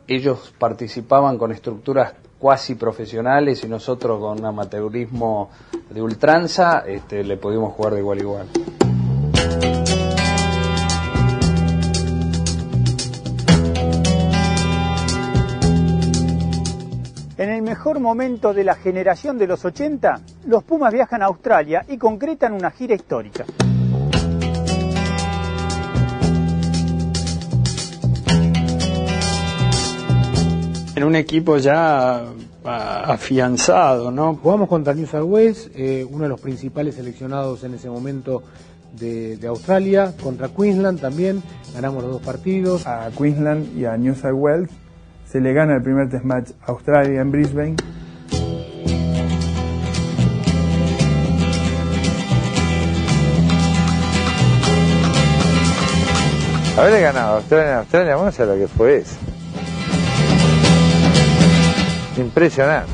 ellos 0.06 0.52
participaban 0.58 1.38
con 1.38 1.52
estructuras 1.52 2.14
cuasi 2.38 2.74
profesionales 2.74 3.64
y 3.64 3.68
nosotros 3.68 4.20
con 4.20 4.38
un 4.38 4.44
amateurismo 4.44 5.50
de 5.88 6.02
ultranza, 6.02 6.84
este, 6.86 7.24
le 7.24 7.36
pudimos 7.36 7.72
jugar 7.72 7.94
de 7.94 8.00
igual 8.00 8.18
a 8.18 8.20
igual. 8.20 8.46
En 17.36 17.50
el 17.50 17.62
mejor 17.62 17.98
momento 17.98 18.54
de 18.54 18.62
la 18.62 18.76
generación 18.76 19.38
de 19.38 19.48
los 19.48 19.64
80, 19.64 20.20
los 20.46 20.62
Pumas 20.62 20.92
viajan 20.92 21.20
a 21.20 21.26
Australia 21.26 21.84
y 21.88 21.98
concretan 21.98 22.52
una 22.52 22.70
gira 22.70 22.94
histórica. 22.94 23.44
En 30.94 31.02
un 31.02 31.16
equipo 31.16 31.56
ya 31.56 32.22
ah, 32.64 33.02
afianzado, 33.04 34.12
¿no? 34.12 34.36
Jugamos 34.36 34.68
contra 34.68 34.94
New 34.94 35.06
South 35.06 35.24
Wales, 35.28 35.72
eh, 35.74 36.06
uno 36.08 36.22
de 36.22 36.28
los 36.28 36.40
principales 36.40 36.94
seleccionados 36.94 37.64
en 37.64 37.74
ese 37.74 37.90
momento 37.90 38.44
de, 38.92 39.38
de, 39.38 39.48
Australia, 39.48 40.14
contra 40.22 40.50
Queensland 40.50 41.00
también, 41.00 41.42
ganamos 41.74 42.04
los 42.04 42.12
dos 42.12 42.22
partidos. 42.22 42.86
A 42.86 43.10
Queensland 43.10 43.76
y 43.76 43.86
a 43.86 43.96
New 43.96 44.14
South 44.14 44.34
Wales 44.34 44.70
se 45.34 45.40
le 45.40 45.52
gana 45.52 45.74
el 45.74 45.82
primer 45.82 46.08
test 46.08 46.24
match 46.24 46.50
a 46.62 46.70
Australia 46.70 47.20
en 47.20 47.32
Brisbane. 47.32 47.74
Haberle 56.78 57.00
ganado 57.00 57.32
a 57.32 57.36
Australia, 57.38 57.78
Australia, 57.80 58.14
vamos 58.14 58.38
a 58.38 58.44
lo 58.44 58.54
que 58.54 58.68
fue 58.68 58.98
eso. 58.98 59.16
Impresionante. 62.16 62.92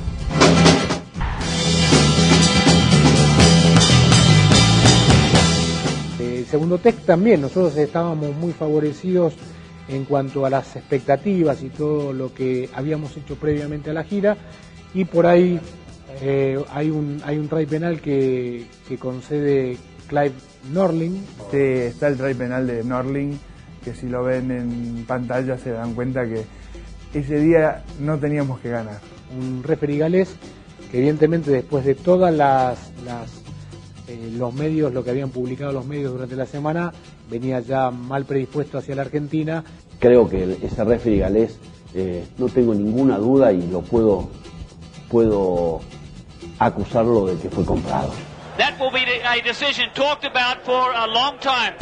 El 6.18 6.46
segundo 6.46 6.78
test 6.78 7.04
también, 7.04 7.42
nosotros 7.42 7.76
estábamos 7.76 8.34
muy 8.34 8.54
favorecidos 8.54 9.34
en 9.90 10.04
cuanto 10.04 10.46
a 10.46 10.50
las 10.50 10.76
expectativas 10.76 11.62
y 11.62 11.68
todo 11.68 12.12
lo 12.12 12.32
que 12.32 12.68
habíamos 12.74 13.16
hecho 13.16 13.34
previamente 13.34 13.90
a 13.90 13.92
la 13.92 14.04
gira 14.04 14.36
y 14.94 15.04
por 15.04 15.26
ahí 15.26 15.60
eh, 16.22 16.58
hay 16.70 16.90
un 16.90 17.20
hay 17.24 17.38
un 17.38 17.48
try 17.48 17.66
penal 17.66 18.00
que, 18.00 18.66
que 18.88 18.98
concede 18.98 19.76
Clive 20.08 20.32
Norling. 20.72 21.22
Este, 21.40 21.86
está 21.88 22.08
el 22.08 22.16
try 22.16 22.34
penal 22.34 22.66
de 22.66 22.82
Norling, 22.84 23.38
que 23.84 23.94
si 23.94 24.08
lo 24.08 24.24
ven 24.24 24.50
en 24.50 25.04
pantalla 25.06 25.56
se 25.56 25.70
dan 25.70 25.94
cuenta 25.94 26.26
que 26.26 26.44
ese 27.14 27.40
día 27.40 27.84
no 28.00 28.18
teníamos 28.18 28.60
que 28.60 28.70
ganar. 28.70 29.00
Un 29.38 29.62
referee 29.62 29.98
galés 29.98 30.34
que 30.90 30.98
evidentemente 30.98 31.50
después 31.52 31.84
de 31.84 31.94
todas 31.94 32.34
las, 32.34 32.92
las 33.04 33.30
eh, 34.08 34.32
los 34.36 34.52
medios, 34.52 34.92
lo 34.92 35.04
que 35.04 35.10
habían 35.10 35.30
publicado 35.30 35.70
los 35.70 35.86
medios 35.86 36.12
durante 36.12 36.34
la 36.34 36.46
semana, 36.46 36.92
venía 37.30 37.60
ya 37.60 37.90
mal 37.90 38.24
predispuesto 38.24 38.78
hacia 38.78 38.94
la 38.96 39.02
Argentina. 39.02 39.64
Creo 39.98 40.28
que 40.28 40.58
ese 40.62 40.84
referee 40.84 41.18
galés, 41.18 41.58
eh, 41.94 42.26
no 42.36 42.48
tengo 42.48 42.74
ninguna 42.74 43.16
duda 43.18 43.52
y 43.52 43.66
lo 43.68 43.80
puedo, 43.82 44.28
puedo 45.08 45.80
acusarlo 46.58 47.26
de 47.26 47.36
que 47.36 47.48
fue 47.48 47.64
comprado. 47.64 48.10
That 48.58 48.78
will 48.78 48.90
be 48.92 49.06
a 49.24 49.40
decision 49.42 49.88
talked 49.94 50.24
about 50.24 50.62
for 50.64 50.92
a 50.94 51.06
long 51.06 51.38
time. 51.40 51.76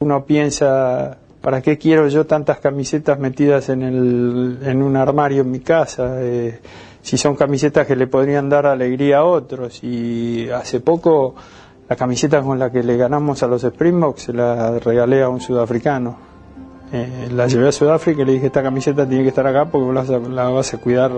Uno 0.00 0.26
piensa, 0.26 1.18
¿para 1.42 1.60
qué 1.60 1.76
quiero 1.76 2.08
yo 2.08 2.24
tantas 2.26 2.58
camisetas 2.60 3.18
metidas 3.18 3.68
en, 3.68 3.82
el, 3.82 4.58
en 4.62 4.82
un 4.82 4.96
armario 4.96 5.42
en 5.42 5.50
mi 5.50 5.60
casa? 5.60 6.16
Eh, 6.22 6.58
si 7.02 7.18
son 7.18 7.34
camisetas 7.36 7.86
que 7.86 7.96
le 7.96 8.06
podrían 8.06 8.48
dar 8.48 8.64
alegría 8.64 9.18
a 9.18 9.24
otros. 9.24 9.82
Y 9.82 10.48
hace 10.50 10.80
poco 10.80 11.34
la 11.88 11.96
camiseta 11.96 12.40
con 12.40 12.58
la 12.58 12.70
que 12.70 12.82
le 12.82 12.96
ganamos 12.96 13.42
a 13.42 13.48
los 13.48 13.62
Springboks 13.64 14.22
se 14.22 14.32
la 14.32 14.78
regalé 14.78 15.22
a 15.22 15.28
un 15.28 15.40
sudafricano. 15.40 16.16
Eh, 16.92 17.28
la 17.34 17.46
llevé 17.48 17.68
a 17.68 17.72
Sudáfrica 17.72 18.22
y 18.22 18.24
le 18.24 18.32
dije, 18.34 18.46
esta 18.46 18.62
camiseta 18.62 19.06
tiene 19.08 19.22
que 19.24 19.30
estar 19.30 19.46
acá 19.46 19.64
porque 19.66 19.92
la, 19.92 20.00
a- 20.02 20.18
la 20.28 20.48
vas 20.50 20.72
a 20.74 20.78
cuidar, 20.78 21.10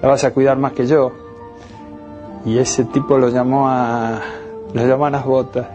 la 0.00 0.08
vas 0.08 0.24
a 0.24 0.32
cuidar 0.32 0.56
más 0.58 0.72
que 0.72 0.86
yo. 0.86 1.12
Y 2.44 2.58
ese 2.58 2.84
tipo 2.84 3.18
lo 3.18 3.28
llamó 3.28 3.68
a, 3.68 4.20
lo 4.72 4.86
llaman 4.86 5.12
las 5.12 5.24
botas 5.24 5.66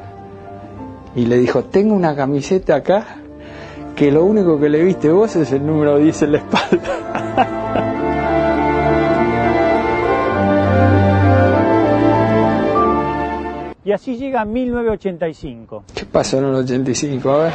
y 1.13 1.25
le 1.25 1.37
dijo, 1.37 1.65
tengo 1.65 1.93
una 1.93 2.15
camiseta 2.15 2.75
acá 2.75 3.17
que 4.01 4.09
lo 4.09 4.25
único 4.25 4.59
que 4.59 4.67
le 4.67 4.83
viste 4.83 5.11
vos 5.11 5.35
es 5.35 5.51
el 5.51 5.63
número 5.63 5.99
10 5.99 6.23
en 6.23 6.31
la 6.31 6.37
espalda. 6.39 7.77
Y 13.85 13.91
así 13.91 14.17
llega 14.17 14.43
1985. 14.43 15.83
¿Qué 15.93 16.05
pasó 16.05 16.39
en 16.39 16.45
el 16.45 16.55
85? 16.55 17.29
A 17.29 17.37
ver. 17.43 17.53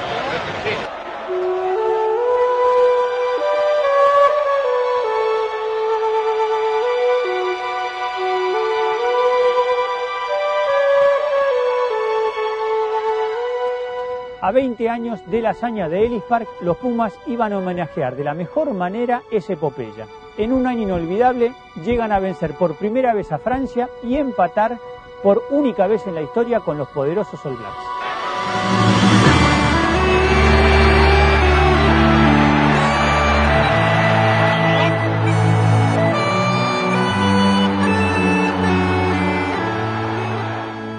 A 14.47 14.53
20 14.53 14.89
años 14.89 15.19
de 15.27 15.43
la 15.43 15.51
hazaña 15.51 15.89
de 15.89 16.07
Ellis 16.07 16.23
Park, 16.23 16.47
los 16.61 16.77
Pumas 16.77 17.13
iban 17.27 17.53
a 17.53 17.59
homenajear 17.59 18.15
de 18.15 18.23
la 18.23 18.33
mejor 18.33 18.73
manera 18.75 19.25
esa 19.29 19.55
epopeya. 19.55 20.07
En 20.39 20.53
un 20.53 20.69
año 20.69 20.83
inolvidable, 20.83 21.53
llegan 21.85 22.13
a 22.13 22.21
vencer 22.21 22.55
por 22.55 22.77
primera 22.77 23.13
vez 23.13 23.33
a 23.33 23.39
Francia 23.39 23.89
y 24.05 24.15
empatar 24.15 24.79
por 25.25 25.43
única 25.51 25.89
vez 25.89 26.07
en 26.07 26.15
la 26.15 26.23
historia 26.23 26.61
con 26.61 26.79
los 26.79 26.87
poderosos 26.91 27.45
All. 27.45 27.57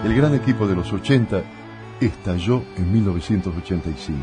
El 0.03 0.13
gran 0.17 0.35
equipo 0.35 0.67
de 0.67 0.75
los 0.75 0.91
80 0.91 1.66
estalló 1.99 2.63
en 2.77 2.91
1985, 2.91 4.19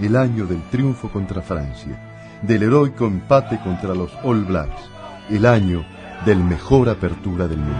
el 0.00 0.16
año 0.16 0.46
del 0.46 0.62
triunfo 0.70 1.08
contra 1.08 1.42
Francia, 1.42 2.40
del 2.42 2.64
heroico 2.64 3.06
empate 3.06 3.58
contra 3.60 3.94
los 3.94 4.12
All 4.24 4.44
Blacks, 4.44 4.82
el 5.30 5.46
año 5.46 5.84
del 6.24 6.42
mejor 6.42 6.88
apertura 6.88 7.46
del 7.46 7.58
mundo. 7.58 7.76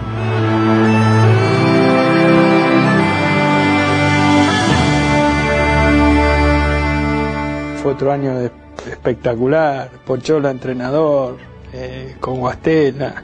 Fue 7.81 7.93
otro 7.93 8.11
año 8.11 8.39
espectacular, 8.89 9.89
Pochola 10.05 10.51
entrenador, 10.51 11.37
eh, 11.73 12.15
con 12.19 12.39
Guastela. 12.39 13.23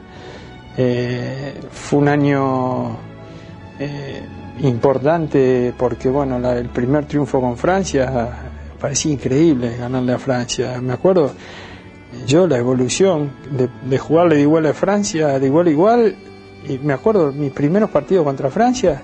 Eh, 0.78 1.60
fue 1.70 2.00
un 2.00 2.08
año 2.08 2.96
eh, 3.78 4.22
importante 4.60 5.72
porque 5.76 6.08
bueno, 6.08 6.38
la- 6.38 6.56
el 6.58 6.68
primer 6.68 7.06
triunfo 7.06 7.40
con 7.40 7.56
Francia 7.56 8.30
parecía 8.80 9.12
increíble 9.12 9.76
ganarle 9.78 10.12
a 10.12 10.18
Francia. 10.18 10.80
Me 10.80 10.92
acuerdo 10.92 11.32
yo 12.26 12.46
la 12.46 12.58
evolución 12.58 13.30
de, 13.50 13.98
jugarle 13.98 14.36
de 14.36 14.42
igual 14.42 14.66
a 14.66 14.72
Francia, 14.74 15.38
de 15.38 15.46
igual 15.46 15.66
a 15.66 15.70
igual, 15.70 16.16
y 16.68 16.78
me 16.78 16.92
acuerdo 16.94 17.32
mis 17.32 17.52
primeros 17.52 17.90
partidos 17.90 18.24
contra 18.24 18.50
Francia, 18.50 19.02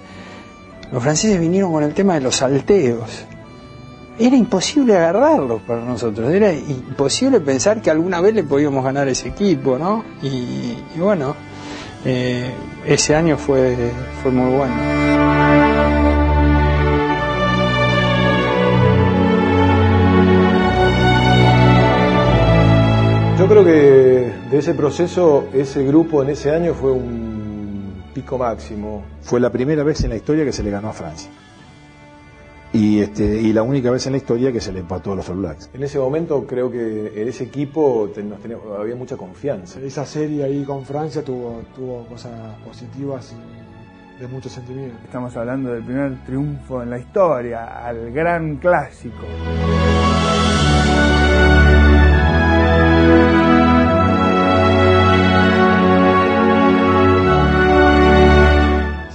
los 0.90 1.02
franceses 1.02 1.38
vinieron 1.40 1.72
con 1.72 1.82
el 1.84 1.94
tema 1.94 2.14
de 2.14 2.20
los 2.20 2.36
salteos 2.36 3.24
era 4.18 4.36
imposible 4.36 4.94
agarrarlos 4.94 5.62
para 5.62 5.80
nosotros, 5.82 6.30
era 6.30 6.52
imposible 6.52 7.40
pensar 7.40 7.80
que 7.80 7.90
alguna 7.90 8.20
vez 8.20 8.34
le 8.34 8.44
podíamos 8.44 8.84
ganar 8.84 9.08
ese 9.08 9.28
equipo, 9.28 9.78
¿no? 9.78 10.04
Y 10.22 10.76
bueno, 10.98 11.34
eh, 12.04 12.50
ese 12.86 13.14
año 13.14 13.36
fue, 13.36 13.76
fue 14.22 14.30
muy 14.30 14.56
bueno. 14.56 14.74
Yo 23.38 23.48
creo 23.48 23.64
que 23.64 24.32
de 24.50 24.58
ese 24.58 24.74
proceso, 24.74 25.48
ese 25.52 25.84
grupo 25.84 26.22
en 26.22 26.30
ese 26.30 26.50
año 26.50 26.74
fue 26.74 26.92
un 26.92 28.04
pico 28.14 28.38
máximo. 28.38 29.02
Fue 29.22 29.40
la 29.40 29.50
primera 29.50 29.82
vez 29.82 30.04
en 30.04 30.10
la 30.10 30.16
historia 30.16 30.44
que 30.44 30.52
se 30.52 30.62
le 30.62 30.70
ganó 30.70 30.90
a 30.90 30.92
Francia. 30.92 31.30
Y, 32.74 33.00
este, 33.00 33.24
y 33.24 33.52
la 33.52 33.62
única 33.62 33.90
vez 33.90 34.06
en 34.06 34.12
la 34.12 34.18
historia 34.18 34.50
que 34.50 34.60
se 34.60 34.72
le 34.72 34.80
empató 34.80 35.12
a 35.12 35.16
los 35.16 35.28
All 35.28 35.36
Blacks. 35.38 35.68
En 35.74 35.82
ese 35.82 35.98
momento 35.98 36.46
creo 36.46 36.70
que 36.70 37.12
en 37.20 37.28
ese 37.28 37.44
equipo 37.44 38.10
te- 38.14 38.22
nos 38.22 38.40
teníamos- 38.40 38.64
había 38.78 38.96
mucha 38.96 39.16
confianza. 39.16 39.78
Esa 39.80 40.06
serie 40.06 40.42
ahí 40.44 40.64
con 40.64 40.84
Francia 40.84 41.22
tuvo, 41.22 41.60
tuvo 41.76 42.06
cosas 42.06 42.32
positivas 42.64 43.34
y 44.18 44.20
de 44.22 44.26
mucho 44.28 44.48
sentimiento. 44.48 44.96
Estamos 45.04 45.36
hablando 45.36 45.70
del 45.72 45.82
primer 45.84 46.24
triunfo 46.24 46.82
en 46.82 46.90
la 46.90 46.98
historia, 46.98 47.86
al 47.86 48.10
gran 48.10 48.56
clásico. 48.56 49.26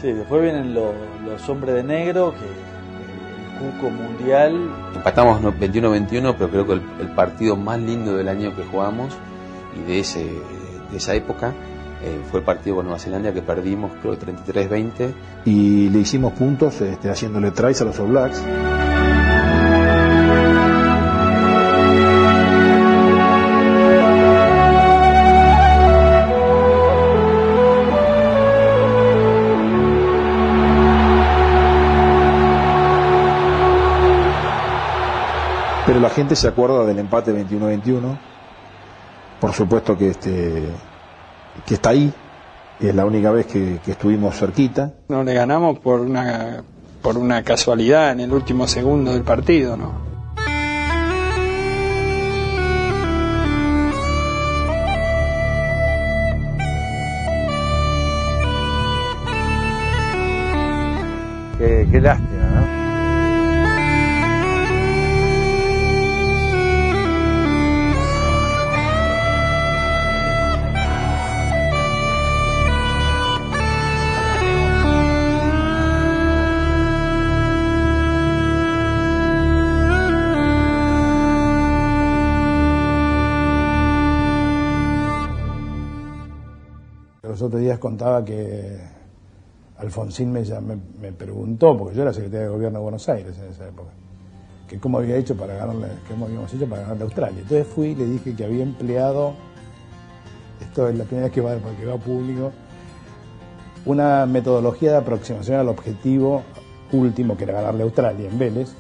Sí, 0.02 0.12
después 0.14 0.42
vienen 0.44 0.74
lo- 0.76 0.94
los 1.26 1.50
hombres 1.50 1.74
de 1.76 1.84
negro, 1.84 2.32
que 2.34 2.46
cuco 3.58 3.90
mundial. 3.90 4.70
Empatamos 4.96 5.42
no- 5.42 5.54
21-21, 5.54 6.36
pero 6.38 6.50
creo 6.50 6.66
que 6.68 6.74
el, 6.74 6.82
el 7.02 7.08
partido 7.10 7.56
más 7.56 7.80
lindo 7.80 8.16
del 8.16 8.28
año 8.30 8.56
que 8.56 8.64
jugamos 8.64 9.14
y 9.78 9.88
de, 9.88 10.00
ese, 10.00 10.24
de 10.92 10.98
esa 10.98 11.14
época 11.16 11.54
eh, 12.04 12.22
fue 12.30 12.40
el 12.42 12.46
partido 12.46 12.78
con 12.78 12.86
Nueva 12.86 13.00
Zelanda 13.00 13.34
que 13.34 13.42
perdimos, 13.42 13.92
creo 14.02 14.18
que 14.18 14.26
33-20. 14.26 15.14
Y 15.46 15.90
le 15.90 16.00
hicimos 16.00 16.34
puntos 16.34 16.80
este, 16.82 17.10
haciéndole 17.10 17.52
tries 17.52 17.82
a 17.82 17.86
los 17.86 18.00
All 18.00 18.08
Blacks. 18.08 18.42
Gente 36.18 36.36
se 36.36 36.48
acuerda 36.48 36.84
del 36.84 36.98
empate 36.98 37.32
21-21. 37.32 38.18
Por 39.40 39.54
supuesto 39.54 39.96
que 39.96 40.10
este 40.10 40.64
que 41.64 41.76
está 41.76 41.92
ahí, 41.92 42.12
es 42.80 42.96
la 42.96 43.06
única 43.06 43.30
vez 43.30 43.46
que, 43.46 43.80
que 43.86 43.92
estuvimos 43.92 44.36
cerquita. 44.36 44.94
No 45.10 45.24
le 45.24 45.36
ganamos 45.36 45.78
por 45.78 46.00
una, 46.00 46.64
por 47.04 47.18
una 47.18 47.44
casualidad 47.44 48.12
en 48.12 48.22
el 48.22 48.34
último 48.34 48.68
segundo 48.68 49.14
del 49.14 49.22
partido, 49.22 49.78
¿no? 49.78 50.08
Qué, 61.60 61.88
qué 61.92 62.02
lástima, 62.02 62.50
¿no? 62.56 62.77
Contaba 87.80 88.24
que 88.24 88.78
Alfonsín 89.78 90.32
me, 90.32 90.42
me 91.00 91.12
preguntó, 91.12 91.78
porque 91.78 91.96
yo 91.96 92.02
era 92.02 92.14
secretario 92.14 92.48
de 92.48 92.54
gobierno 92.54 92.80
de 92.80 92.84
Buenos 92.84 93.08
Aires 93.10 93.38
en 93.38 93.52
esa 93.52 93.68
época, 93.68 93.90
que 94.68 94.80
cómo 94.80 94.98
había 94.98 95.18
hecho 95.18 95.36
para 95.36 95.56
ganarle, 95.56 95.88
cómo 96.10 96.26
habíamos 96.26 96.52
hecho 96.54 96.68
para 96.68 96.82
ganarle 96.82 97.04
a 97.04 97.06
Australia. 97.06 97.42
Entonces 97.42 97.68
fui 97.68 97.90
y 97.90 97.96
le 97.96 98.06
dije 98.06 98.36
que 98.36 98.44
había 98.44 98.64
empleado, 98.64 99.34
esto 100.62 100.90
es 100.90 100.98
la 100.98 101.04
primera 101.04 101.28
vez 101.28 101.34
que 101.34 101.42
va, 101.42 101.56
que 101.56 101.86
va 101.86 101.98
público, 101.98 102.52
una 103.86 104.26
metodología 104.26 104.92
de 104.92 104.98
aproximación 104.98 105.60
al 105.60 105.70
objetivo 105.70 106.44
último, 106.92 107.38
que 107.38 107.44
era 107.44 107.54
ganarle 107.54 107.84
a 107.84 107.86
Australia 107.86 108.30
en 108.30 108.40
Vélez, 108.40 108.74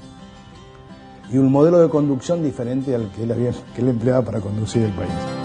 y 1.32 1.38
un 1.38 1.52
modelo 1.52 1.80
de 1.80 1.90
conducción 1.90 2.42
diferente 2.44 2.96
al 2.96 3.12
que 3.12 3.24
él, 3.24 3.32
había, 3.32 3.52
que 3.76 3.82
él 3.82 3.90
empleaba 3.90 4.24
para 4.24 4.40
conducir 4.40 4.84
el 4.84 4.92
país. 4.92 5.37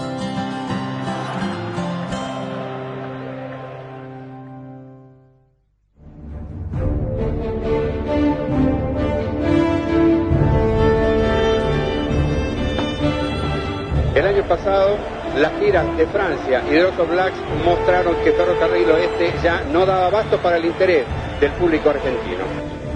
De 15.73 16.05
Francia 16.05 16.61
y 16.69 16.75
de 16.75 16.83
los 16.83 17.09
Blacks 17.09 17.33
mostraron 17.65 18.13
que 18.23 18.31
Ferrocarril 18.31 18.91
Oeste 18.91 19.33
ya 19.41 19.63
no 19.71 19.87
daba 19.87 20.05
abasto 20.05 20.37
para 20.37 20.57
el 20.57 20.65
interés 20.65 21.03
del 21.41 21.51
público 21.53 21.89
argentino. 21.89 22.43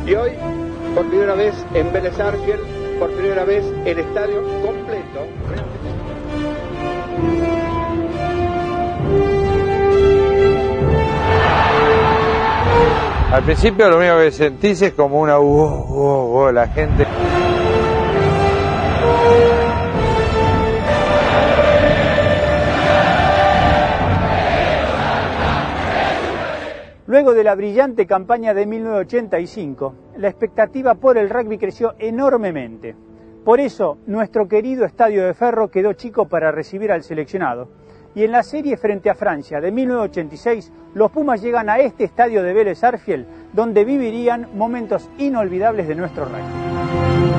Y 0.06 0.14
hoy, 0.14 0.34
por 0.94 1.08
primera 1.08 1.34
vez 1.34 1.56
en 1.74 1.92
Vélez 1.92 2.16
Sarsfield, 2.16 3.00
por 3.00 3.10
primera 3.14 3.46
vez 3.46 3.66
el 3.84 3.98
estadio 3.98 4.44
completo. 4.64 5.26
Al 13.32 13.44
principio 13.44 13.90
lo 13.90 13.98
único 13.98 14.20
que 14.20 14.32
sentís 14.32 14.84
es 14.84 14.94
como 14.94 15.20
una 15.20 15.40
uh, 15.40 15.44
uh, 15.44 16.46
uh, 16.46 16.52
la 16.52 16.68
gente. 16.68 17.07
Luego 27.08 27.34
de 27.34 27.46
la 27.46 27.56
brillante 27.56 28.06
campaña 28.06 28.54
de 28.54 28.66
1985, 28.66 29.96
la 30.18 30.28
expectativa 30.28 30.96
por 30.96 31.18
el 31.18 31.30
rugby 31.30 31.58
creció 31.58 31.96
enormemente. 32.00 32.96
Por 33.46 33.62
eso, 33.62 33.98
nuestro 34.08 34.50
querido 34.50 34.84
Estadio 34.84 35.26
de 35.26 35.34
Ferro 35.34 35.72
quedó 35.72 35.94
chico 35.94 36.28
para 36.28 36.52
recibir 36.52 36.92
al 36.92 37.04
seleccionado. 37.04 37.70
Y 38.14 38.26
en 38.26 38.34
la 38.34 38.44
serie 38.44 38.76
frente 38.76 39.10
a 39.10 39.16
Francia 39.16 39.62
de 39.62 39.72
1986, 39.72 40.74
los 40.96 41.10
Pumas 41.10 41.42
llegan 41.42 41.70
a 41.70 41.80
este 41.80 42.04
estadio 42.04 42.44
de 42.44 42.54
Vélez 42.54 42.84
Arfiel, 42.84 43.26
donde 43.54 43.86
vivirían 43.86 44.50
momentos 44.54 45.10
inolvidables 45.18 45.88
de 45.88 45.96
nuestro 45.96 46.26
rugby. 46.26 47.37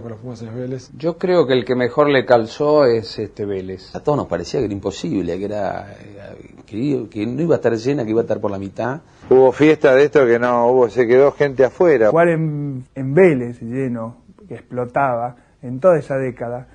Para 0.00 0.14
los 0.14 0.20
Pumas 0.20 0.42
es 0.42 0.54
Vélez. 0.54 0.90
Yo 0.96 1.18
creo 1.18 1.46
que 1.46 1.52
el 1.52 1.64
que 1.64 1.74
mejor 1.74 2.08
le 2.08 2.24
calzó 2.24 2.84
es 2.84 3.18
este 3.18 3.44
Vélez. 3.44 3.94
A 3.94 4.00
todos 4.00 4.16
nos 4.16 4.26
parecía 4.26 4.60
que 4.60 4.66
era 4.66 4.74
imposible, 4.74 5.38
que 5.38 5.44
era 5.44 5.92
eh, 5.92 6.54
que, 6.66 7.08
que 7.10 7.26
no 7.26 7.42
iba 7.42 7.54
a 7.54 7.58
estar 7.58 7.74
llena, 7.74 8.04
que 8.04 8.10
iba 8.10 8.20
a 8.20 8.24
estar 8.24 8.40
por 8.40 8.50
la 8.50 8.58
mitad. 8.58 9.00
Hubo 9.28 9.52
fiesta 9.52 9.94
de 9.94 10.04
esto 10.04 10.26
que 10.26 10.38
no 10.38 10.68
hubo, 10.68 10.88
se 10.88 11.06
quedó 11.06 11.32
gente 11.32 11.64
afuera. 11.64 12.10
Jugar 12.10 12.28
en, 12.28 12.84
en 12.94 13.14
Vélez 13.14 13.60
lleno, 13.60 14.16
que 14.48 14.54
explotaba 14.54 15.36
en 15.62 15.80
toda 15.80 15.98
esa 15.98 16.16
década, 16.16 16.66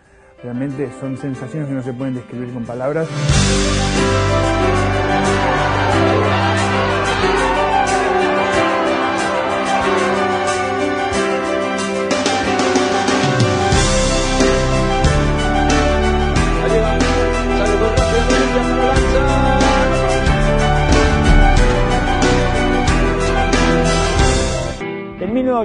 realmente 0.43 0.89
son 0.99 1.17
sensaciones 1.17 1.67
que 1.67 1.75
no 1.75 1.83
se 1.83 1.93
pueden 1.93 2.15
describir 2.15 2.53
con 2.53 2.65
palabras. 2.65 3.07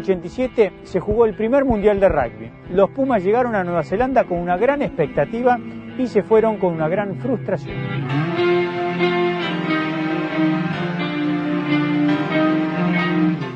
1987 0.01 0.73
se 0.85 1.01
jugó 1.01 1.27
el 1.27 1.35
primer 1.35 1.65
Mundial 1.65 2.01
de 2.01 2.09
Rugby. 2.09 2.51
Los 2.71 2.91
Pumas 2.91 3.23
llegaron 3.23 3.55
a 3.55 3.63
Nueva 3.63 3.83
Zelanda 3.83 4.25
con 4.25 4.39
una 4.39 4.57
gran 4.57 4.81
expectativa 4.81 5.59
y 5.99 6.07
se 6.07 6.23
fueron 6.23 6.57
con 6.57 6.73
una 6.73 6.89
gran 6.89 7.17
frustración. 7.17 7.77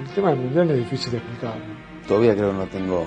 El 0.07 0.14
tema 0.14 0.31
del 0.31 0.38
mundial 0.40 0.70
es 0.70 0.79
difícil 0.79 1.12
de 1.12 1.18
explicar. 1.18 1.55
Todavía 2.07 2.35
creo 2.35 2.49
que 2.49 2.55
no 2.55 2.61
lo 2.61 2.66
tengo 2.66 3.05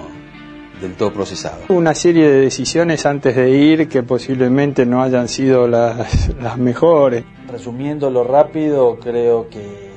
del 0.82 0.96
todo 0.96 1.12
procesado. 1.12 1.64
Una 1.70 1.94
serie 1.94 2.30
de 2.30 2.42
decisiones 2.42 3.06
antes 3.06 3.36
de 3.36 3.50
ir 3.50 3.88
que 3.88 4.04
posiblemente 4.04 4.86
no 4.86 5.04
hayan 5.04 5.28
sido 5.28 5.68
las, 5.68 6.34
las 6.42 6.58
mejores. 6.58 7.26
Resumiéndolo 7.52 8.24
rápido, 8.24 8.98
creo 9.00 9.50
que 9.50 9.89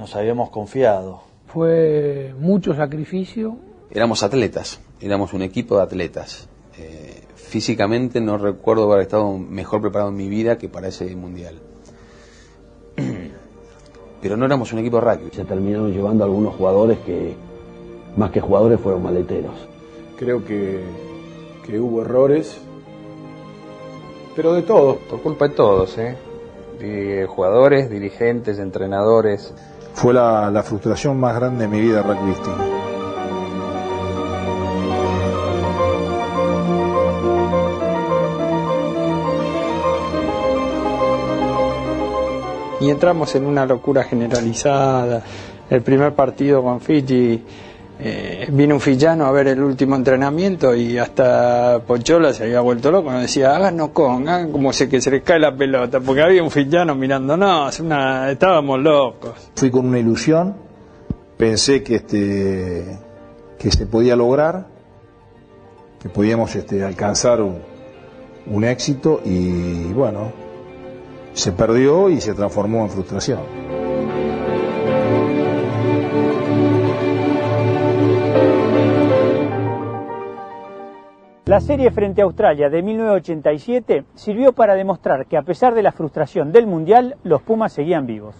nos 0.00 0.16
habíamos 0.16 0.48
confiado. 0.48 1.20
Fue 1.46 2.34
mucho 2.38 2.74
sacrificio. 2.74 3.56
Éramos 3.90 4.22
atletas, 4.22 4.80
éramos 5.00 5.34
un 5.34 5.42
equipo 5.42 5.76
de 5.76 5.82
atletas. 5.82 6.48
Eh, 6.78 7.22
físicamente 7.34 8.20
no 8.20 8.38
recuerdo 8.38 8.90
haber 8.90 9.02
estado 9.02 9.36
mejor 9.36 9.82
preparado 9.82 10.10
en 10.10 10.16
mi 10.16 10.28
vida 10.28 10.56
que 10.56 10.68
para 10.68 10.88
ese 10.88 11.14
mundial. 11.14 11.60
Pero 14.22 14.36
no 14.36 14.46
éramos 14.46 14.72
un 14.72 14.78
equipo 14.78 15.00
de 15.00 15.02
rugby. 15.02 15.30
Se 15.32 15.44
terminaron 15.44 15.92
llevando 15.92 16.24
algunos 16.24 16.54
jugadores 16.54 16.98
que, 17.00 17.34
más 18.16 18.30
que 18.30 18.40
jugadores, 18.40 18.80
fueron 18.80 19.02
maleteros. 19.02 19.54
Creo 20.16 20.44
que, 20.44 20.80
que 21.66 21.78
hubo 21.78 22.02
errores, 22.02 22.58
pero 24.36 24.52
de 24.52 24.62
todos. 24.62 24.96
Por 24.98 25.20
culpa 25.22 25.48
de 25.48 25.54
todos, 25.54 25.98
¿eh? 25.98 26.16
De 26.78 27.26
jugadores, 27.26 27.90
dirigentes, 27.90 28.58
entrenadores. 28.58 29.54
Fue 29.94 30.14
la, 30.14 30.50
la 30.50 30.62
frustración 30.62 31.18
más 31.18 31.34
grande 31.34 31.66
de 31.66 31.68
mi 31.68 31.80
vida 31.80 32.02
rugbyística. 32.02 32.80
y 42.80 42.88
entramos 42.88 43.34
en 43.34 43.46
una 43.46 43.66
locura 43.66 44.04
generalizada. 44.04 45.22
El 45.68 45.82
primer 45.82 46.14
partido 46.14 46.62
con 46.62 46.80
Fiji 46.80 47.44
eh, 48.02 48.48
vino 48.50 48.76
un 48.76 48.80
fillano 48.80 49.26
a 49.26 49.32
ver 49.32 49.48
el 49.48 49.62
último 49.62 49.94
entrenamiento 49.94 50.74
y 50.74 50.96
hasta 50.96 51.80
Pochola 51.86 52.32
se 52.32 52.44
había 52.44 52.60
vuelto 52.60 52.90
loco, 52.90 53.12
decía, 53.12 53.54
háganos 53.54 53.90
con, 53.90 54.26
hagan 54.26 54.50
como 54.50 54.72
se, 54.72 54.88
que 54.88 55.02
se 55.02 55.10
les 55.10 55.22
cae 55.22 55.38
la 55.38 55.54
pelota, 55.54 56.00
porque 56.00 56.22
había 56.22 56.42
un 56.42 56.50
fillano 56.50 56.94
mirándonos, 56.94 57.78
una, 57.80 58.30
estábamos 58.30 58.80
locos. 58.80 59.50
Fui 59.54 59.70
con 59.70 59.86
una 59.86 59.98
ilusión, 59.98 60.56
pensé 61.36 61.82
que, 61.82 61.96
este, 61.96 62.98
que 63.58 63.70
se 63.70 63.86
podía 63.86 64.16
lograr, 64.16 64.66
que 66.00 66.08
podíamos 66.08 66.56
este, 66.56 66.82
alcanzar 66.82 67.42
un, 67.42 67.58
un 68.46 68.64
éxito 68.64 69.20
y 69.26 69.92
bueno, 69.92 70.32
se 71.34 71.52
perdió 71.52 72.08
y 72.08 72.20
se 72.22 72.32
transformó 72.32 72.82
en 72.82 72.90
frustración. 72.90 73.69
La 81.50 81.60
serie 81.60 81.90
frente 81.90 82.22
a 82.22 82.26
Australia 82.26 82.70
de 82.70 82.80
1987 82.80 84.04
sirvió 84.14 84.52
para 84.52 84.76
demostrar 84.76 85.26
que 85.26 85.36
a 85.36 85.42
pesar 85.42 85.74
de 85.74 85.82
la 85.82 85.90
frustración 85.90 86.52
del 86.52 86.68
Mundial, 86.68 87.16
los 87.24 87.42
Pumas 87.42 87.72
seguían 87.72 88.06
vivos. 88.06 88.36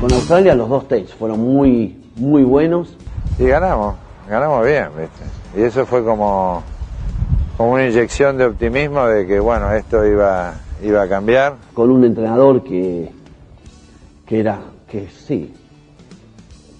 Con 0.00 0.12
Australia 0.12 0.54
los 0.54 0.68
dos 0.68 0.86
takes 0.86 1.08
fueron 1.08 1.40
muy, 1.40 2.00
muy 2.14 2.44
buenos. 2.44 2.96
Y 3.36 3.46
ganamos, 3.46 3.96
ganamos 4.28 4.64
bien, 4.64 4.86
¿viste? 4.96 5.60
Y 5.60 5.64
eso 5.64 5.84
fue 5.84 6.04
como, 6.04 6.62
como 7.56 7.72
una 7.72 7.88
inyección 7.88 8.38
de 8.38 8.44
optimismo 8.44 9.04
de 9.04 9.26
que, 9.26 9.40
bueno, 9.40 9.72
esto 9.72 10.06
iba, 10.06 10.54
iba 10.80 11.02
a 11.02 11.08
cambiar. 11.08 11.56
Con 11.74 11.90
un 11.90 12.04
entrenador 12.04 12.62
que, 12.62 13.10
que 14.24 14.38
era, 14.38 14.60
que 14.88 15.08
sí, 15.08 15.52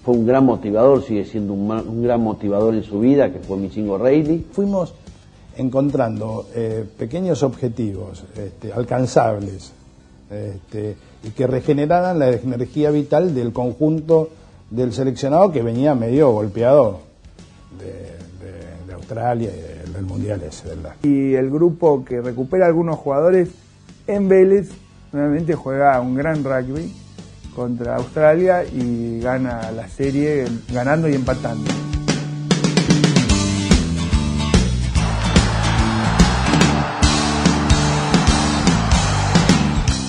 fue 0.03 0.15
un 0.15 0.25
gran 0.25 0.45
motivador, 0.45 1.03
sigue 1.03 1.25
siendo 1.25 1.53
un, 1.53 1.69
un 1.71 2.03
gran 2.03 2.21
motivador 2.21 2.73
en 2.73 2.83
su 2.83 2.99
vida, 2.99 3.31
que 3.31 3.39
fue 3.39 3.57
Michingo 3.57 3.97
Reilly. 3.97 4.45
Fuimos 4.51 4.93
encontrando 5.57 6.47
eh, 6.55 6.85
pequeños 6.97 7.43
objetivos 7.43 8.23
este, 8.35 8.71
alcanzables 8.73 9.73
este, 10.29 10.95
y 11.23 11.29
que 11.31 11.45
regeneraran 11.45 12.17
la 12.17 12.29
energía 12.31 12.89
vital 12.89 13.35
del 13.35 13.51
conjunto 13.51 14.29
del 14.69 14.93
seleccionado 14.93 15.51
que 15.51 15.61
venía 15.61 15.93
medio 15.93 16.31
golpeado 16.31 17.01
de, 17.77 17.85
de- 17.85 18.87
de 18.87 18.93
Australia 18.93 19.49
y 19.51 19.61
de- 19.61 19.91
del 19.93 20.05
Mundial 20.05 20.41
ese, 20.41 20.69
¿verdad? 20.69 20.95
Y 21.03 21.33
el 21.35 21.49
grupo 21.51 22.03
que 22.05 22.21
recupera 22.21 22.65
algunos 22.65 22.97
jugadores 22.97 23.49
en 24.07 24.29
Vélez 24.29 24.69
realmente 25.11 25.53
juega 25.53 25.99
un 25.99 26.15
gran 26.15 26.43
rugby 26.45 26.91
contra 27.55 27.95
Australia 27.97 28.63
y 28.63 29.19
gana 29.19 29.71
la 29.71 29.87
serie 29.87 30.45
ganando 30.71 31.09
y 31.09 31.15
empatando. 31.15 31.69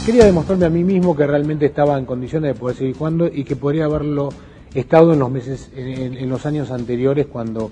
Quería 0.05 0.25
demostrarme 0.25 0.67
a 0.67 0.71
mí 0.71 0.83
mismo 0.83 1.15
que 1.15 1.27
realmente 1.27 1.67
estaba 1.67 1.97
en 1.97 2.05
condiciones 2.05 2.55
de 2.55 2.59
poder 2.59 2.77
seguir 2.77 2.97
jugando 2.97 3.29
y 3.29 3.45
que 3.45 3.55
podría 3.55 3.85
haberlo 3.85 4.31
estado 4.75 5.13
en 5.13 5.21
los 5.21 5.31
meses, 5.31 5.71
en, 5.77 6.29
los 6.29 6.45
años 6.45 6.73
anteriores 6.73 7.27
cuando, 7.27 7.71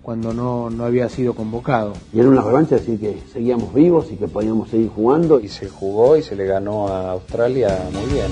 cuando 0.00 0.32
no, 0.32 0.70
no 0.70 0.84
había 0.84 1.08
sido 1.08 1.34
convocado. 1.34 1.94
Y 2.12 2.20
era 2.20 2.28
una 2.28 2.42
revancha 2.42 2.76
decir 2.76 3.00
que 3.00 3.18
seguíamos 3.32 3.74
vivos 3.74 4.12
y 4.12 4.16
que 4.16 4.28
podíamos 4.28 4.70
seguir 4.70 4.90
jugando. 4.90 5.40
Y 5.40 5.48
se 5.48 5.68
jugó 5.68 6.16
y 6.16 6.22
se 6.22 6.36
le 6.36 6.46
ganó 6.46 6.86
a 6.86 7.10
Australia 7.10 7.76
muy 7.92 8.12
bien. 8.12 8.30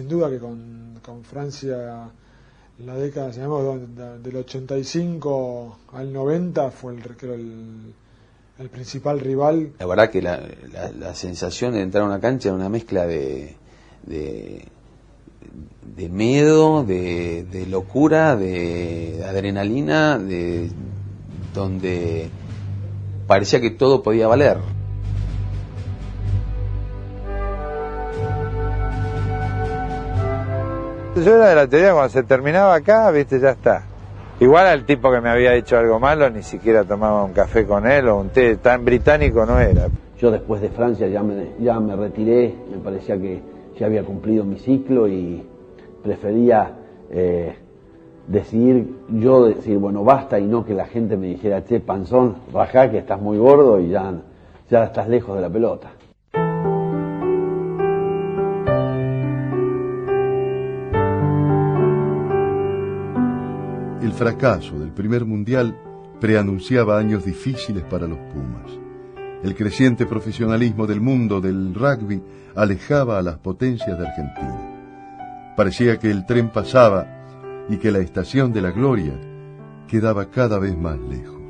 Sin 0.00 0.08
duda 0.08 0.30
que 0.30 0.38
con, 0.38 0.94
con 1.04 1.22
Francia 1.24 2.10
la 2.86 2.94
década, 2.94 3.28
digamos, 3.32 3.80
de- 3.94 4.18
del 4.20 4.36
85 4.36 5.78
al 5.92 6.10
90 6.10 6.70
fue 6.70 6.94
el, 6.94 7.02
creo, 7.18 7.34
el, 7.34 7.92
el 8.58 8.68
principal 8.70 9.20
rival. 9.20 9.72
La 9.78 9.84
verdad 9.84 10.08
que 10.08 10.22
la, 10.22 10.40
la- 10.72 10.90
la 10.90 11.14
sensación 11.14 11.74
de 11.74 11.82
entrar 11.82 12.04
a 12.04 12.06
una 12.06 12.18
cancha 12.18 12.48
era 12.48 12.56
una 12.56 12.70
mezcla 12.70 13.06
de, 13.06 13.54
de, 14.06 14.64
de 15.96 16.08
miedo, 16.08 16.82
de, 16.82 17.44
de 17.52 17.66
locura, 17.66 18.36
de 18.36 19.22
adrenalina, 19.28 20.18
de 20.18 20.70
donde 21.54 22.30
parecía 23.26 23.60
que 23.60 23.68
todo 23.68 24.02
podía 24.02 24.28
valer. 24.28 24.56
Yo 31.16 31.34
era 31.34 31.48
de 31.48 31.54
la 31.56 31.66
teoría 31.66 31.92
cuando 31.92 32.08
se 32.08 32.22
terminaba 32.22 32.74
acá, 32.74 33.10
viste, 33.10 33.40
ya 33.40 33.50
está. 33.50 33.82
Igual 34.38 34.66
al 34.66 34.84
tipo 34.84 35.10
que 35.10 35.20
me 35.20 35.28
había 35.28 35.50
dicho 35.50 35.76
algo 35.76 35.98
malo, 35.98 36.30
ni 36.30 36.42
siquiera 36.42 36.84
tomaba 36.84 37.24
un 37.24 37.32
café 37.32 37.66
con 37.66 37.86
él 37.86 38.08
o 38.08 38.20
un 38.20 38.28
té, 38.28 38.56
tan 38.56 38.84
británico 38.84 39.44
no 39.44 39.58
era. 39.58 39.88
Yo 40.18 40.30
después 40.30 40.62
de 40.62 40.68
Francia 40.68 41.08
ya 41.08 41.22
me, 41.22 41.50
ya 41.58 41.80
me 41.80 41.96
retiré, 41.96 42.54
me 42.70 42.78
parecía 42.78 43.18
que 43.18 43.42
ya 43.78 43.86
había 43.86 44.04
cumplido 44.04 44.44
mi 44.44 44.58
ciclo 44.60 45.08
y 45.08 45.44
prefería 46.02 46.74
eh, 47.10 47.56
decidir, 48.28 48.94
yo 49.08 49.46
decir, 49.46 49.78
bueno, 49.78 50.04
basta 50.04 50.38
y 50.38 50.46
no 50.46 50.64
que 50.64 50.74
la 50.74 50.86
gente 50.86 51.16
me 51.16 51.26
dijera, 51.26 51.64
che, 51.64 51.80
panzón, 51.80 52.36
rajá 52.52 52.88
que 52.88 52.98
estás 52.98 53.20
muy 53.20 53.36
gordo 53.36 53.80
y 53.80 53.88
ya, 53.88 54.14
ya 54.70 54.84
estás 54.84 55.08
lejos 55.08 55.34
de 55.34 55.42
la 55.42 55.50
pelota. 55.50 55.90
Fracaso 64.20 64.78
del 64.78 64.90
primer 64.90 65.24
mundial 65.24 65.74
preanunciaba 66.20 66.98
años 66.98 67.24
difíciles 67.24 67.82
para 67.84 68.06
los 68.06 68.18
Pumas. 68.18 68.70
El 69.42 69.54
creciente 69.54 70.04
profesionalismo 70.04 70.86
del 70.86 71.00
mundo 71.00 71.40
del 71.40 71.74
rugby 71.74 72.22
alejaba 72.54 73.18
a 73.18 73.22
las 73.22 73.38
potencias 73.38 73.98
de 73.98 74.06
Argentina. 74.06 75.54
Parecía 75.56 75.98
que 75.98 76.10
el 76.10 76.26
tren 76.26 76.50
pasaba 76.50 77.06
y 77.70 77.78
que 77.78 77.90
la 77.90 78.00
estación 78.00 78.52
de 78.52 78.60
la 78.60 78.72
gloria 78.72 79.14
quedaba 79.88 80.26
cada 80.26 80.58
vez 80.58 80.76
más 80.76 80.98
lejos. 80.98 81.40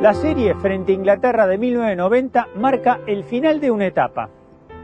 La 0.00 0.14
serie 0.14 0.56
frente 0.56 0.90
a 0.90 0.94
Inglaterra 0.96 1.46
de 1.46 1.58
1990 1.58 2.48
marca 2.56 2.98
el 3.06 3.22
final 3.22 3.60
de 3.60 3.70
una 3.70 3.86
etapa. 3.86 4.30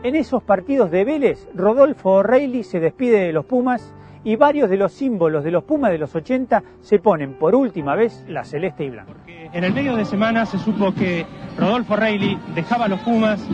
En 0.05 0.17
esos 0.17 0.43
partidos 0.43 0.91
de 0.91 1.05
Vélez, 1.05 1.47
Rodolfo 1.55 2.11
O'Reilly 2.15 2.65
se 2.65 2.81
despide 2.81 3.21
de 3.21 3.33
los 3.33 3.45
Pumas 3.45 3.95
y 4.25 4.35
varios 4.35 4.69
de 4.69 4.77
los 4.77 4.93
símbolos 4.93 5.45
de 5.45 5.53
los 5.53 5.62
Pumas 5.62 5.93
de 5.93 5.99
los 5.99 6.12
80 6.12 6.61
se 6.81 6.99
ponen 6.99 7.35
por 7.35 7.55
última 7.55 7.95
vez 7.95 8.25
la 8.27 8.45
celeste 8.45 8.85
y 8.85 8.91
blanca. 8.91 9.12
En 9.29 9.62
el 9.62 9.73
medio 9.73 9.95
de 9.95 10.05
semana 10.05 10.45
se 10.45 10.59
supo 10.59 10.93
que 10.93 11.25
Rodolfo 11.57 11.95
Reilly 11.95 12.37
dejaba 12.53 12.87
a 12.87 12.88
los 12.88 12.99
Pumas 13.01 13.47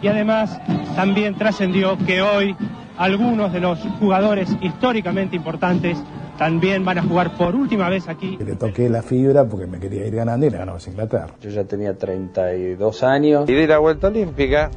y 0.00 0.08
además 0.08 0.58
también 0.96 1.34
trascendió 1.34 1.98
que 2.06 2.22
hoy 2.22 2.56
algunos 2.96 3.52
de 3.52 3.60
los 3.60 3.78
jugadores 3.98 4.56
históricamente 4.62 5.36
importantes 5.36 6.02
también 6.38 6.82
van 6.82 6.96
a 6.96 7.02
jugar 7.02 7.36
por 7.36 7.54
última 7.54 7.90
vez 7.90 8.08
aquí. 8.08 8.38
Le 8.38 8.56
toqué 8.56 8.88
la 8.88 9.02
fibra 9.02 9.44
porque 9.44 9.66
me 9.66 9.78
quería 9.78 10.06
ir 10.06 10.14
ganando 10.14 10.46
y 10.46 10.50
le 10.50 10.56
ganamos 10.56 10.86
a 10.86 10.90
Inglaterra. 10.90 11.34
Yo 11.42 11.50
ya 11.50 11.64
tenía 11.64 11.94
32 11.94 13.02
años. 13.02 13.50
Y 13.50 13.52
di 13.52 13.66
la 13.66 13.78
vuelta 13.78 14.06
olímpica, 14.06 14.70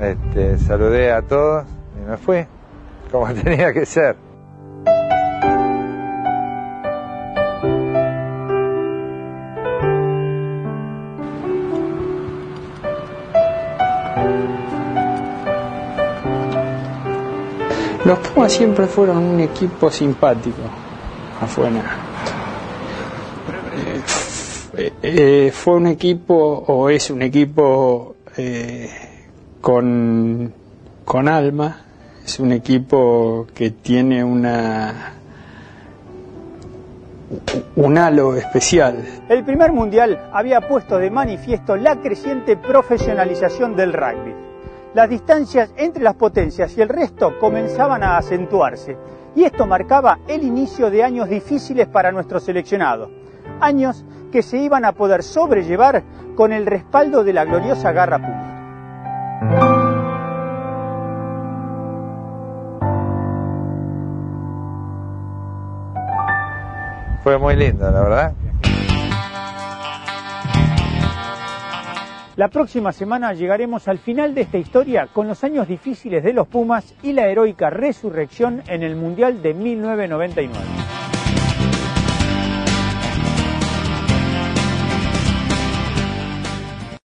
este, 0.00 0.58
saludé 0.58 1.12
a 1.12 1.22
todos 1.22 1.64
y 1.96 2.10
me 2.10 2.16
fui, 2.16 2.44
como 3.10 3.32
tenía 3.42 3.72
que 3.72 3.86
ser. 3.86 4.16
Los 18.04 18.18
Pumas 18.18 18.52
siempre 18.52 18.86
fueron 18.86 19.16
un 19.16 19.40
equipo 19.40 19.90
simpático 19.90 20.60
afuera. 21.40 21.82
Eh, 24.76 24.92
eh, 25.02 25.52
fue 25.54 25.76
un 25.76 25.86
equipo, 25.86 26.64
o 26.66 26.90
es 26.90 27.08
un 27.08 27.22
equipo 27.22 28.16
eh, 28.36 28.90
con, 29.64 30.52
con 31.06 31.26
alma, 31.26 31.78
es 32.22 32.38
un 32.38 32.52
equipo 32.52 33.46
que 33.54 33.70
tiene 33.70 34.22
una, 34.22 35.14
un 37.74 37.96
halo 37.96 38.36
especial. 38.36 39.02
El 39.26 39.42
primer 39.42 39.72
mundial 39.72 40.28
había 40.34 40.68
puesto 40.68 40.98
de 40.98 41.10
manifiesto 41.10 41.76
la 41.76 41.96
creciente 41.96 42.58
profesionalización 42.58 43.74
del 43.74 43.94
rugby. 43.94 44.34
Las 44.92 45.08
distancias 45.08 45.72
entre 45.78 46.02
las 46.02 46.16
potencias 46.16 46.76
y 46.76 46.82
el 46.82 46.90
resto 46.90 47.38
comenzaban 47.40 48.02
a 48.02 48.18
acentuarse 48.18 48.98
y 49.34 49.44
esto 49.44 49.64
marcaba 49.64 50.18
el 50.28 50.42
inicio 50.42 50.90
de 50.90 51.02
años 51.02 51.30
difíciles 51.30 51.88
para 51.88 52.12
nuestro 52.12 52.38
seleccionado. 52.38 53.08
Años 53.60 54.04
que 54.30 54.42
se 54.42 54.58
iban 54.58 54.84
a 54.84 54.92
poder 54.92 55.22
sobrellevar 55.22 56.02
con 56.36 56.52
el 56.52 56.66
respaldo 56.66 57.24
de 57.24 57.32
la 57.32 57.46
gloriosa 57.46 57.92
Garra 57.92 58.18
Puma. 58.18 58.53
Fue 67.22 67.38
muy 67.38 67.56
lindo, 67.56 67.90
la 67.90 68.00
verdad. 68.02 68.34
La 72.36 72.48
próxima 72.48 72.92
semana 72.92 73.32
llegaremos 73.32 73.86
al 73.86 73.98
final 73.98 74.34
de 74.34 74.40
esta 74.42 74.58
historia 74.58 75.06
con 75.12 75.28
los 75.28 75.44
años 75.44 75.68
difíciles 75.68 76.24
de 76.24 76.32
los 76.32 76.48
Pumas 76.48 76.94
y 77.02 77.12
la 77.12 77.28
heroica 77.28 77.70
resurrección 77.70 78.62
en 78.66 78.82
el 78.82 78.96
Mundial 78.96 79.40
de 79.40 79.54
1999. 79.54 81.03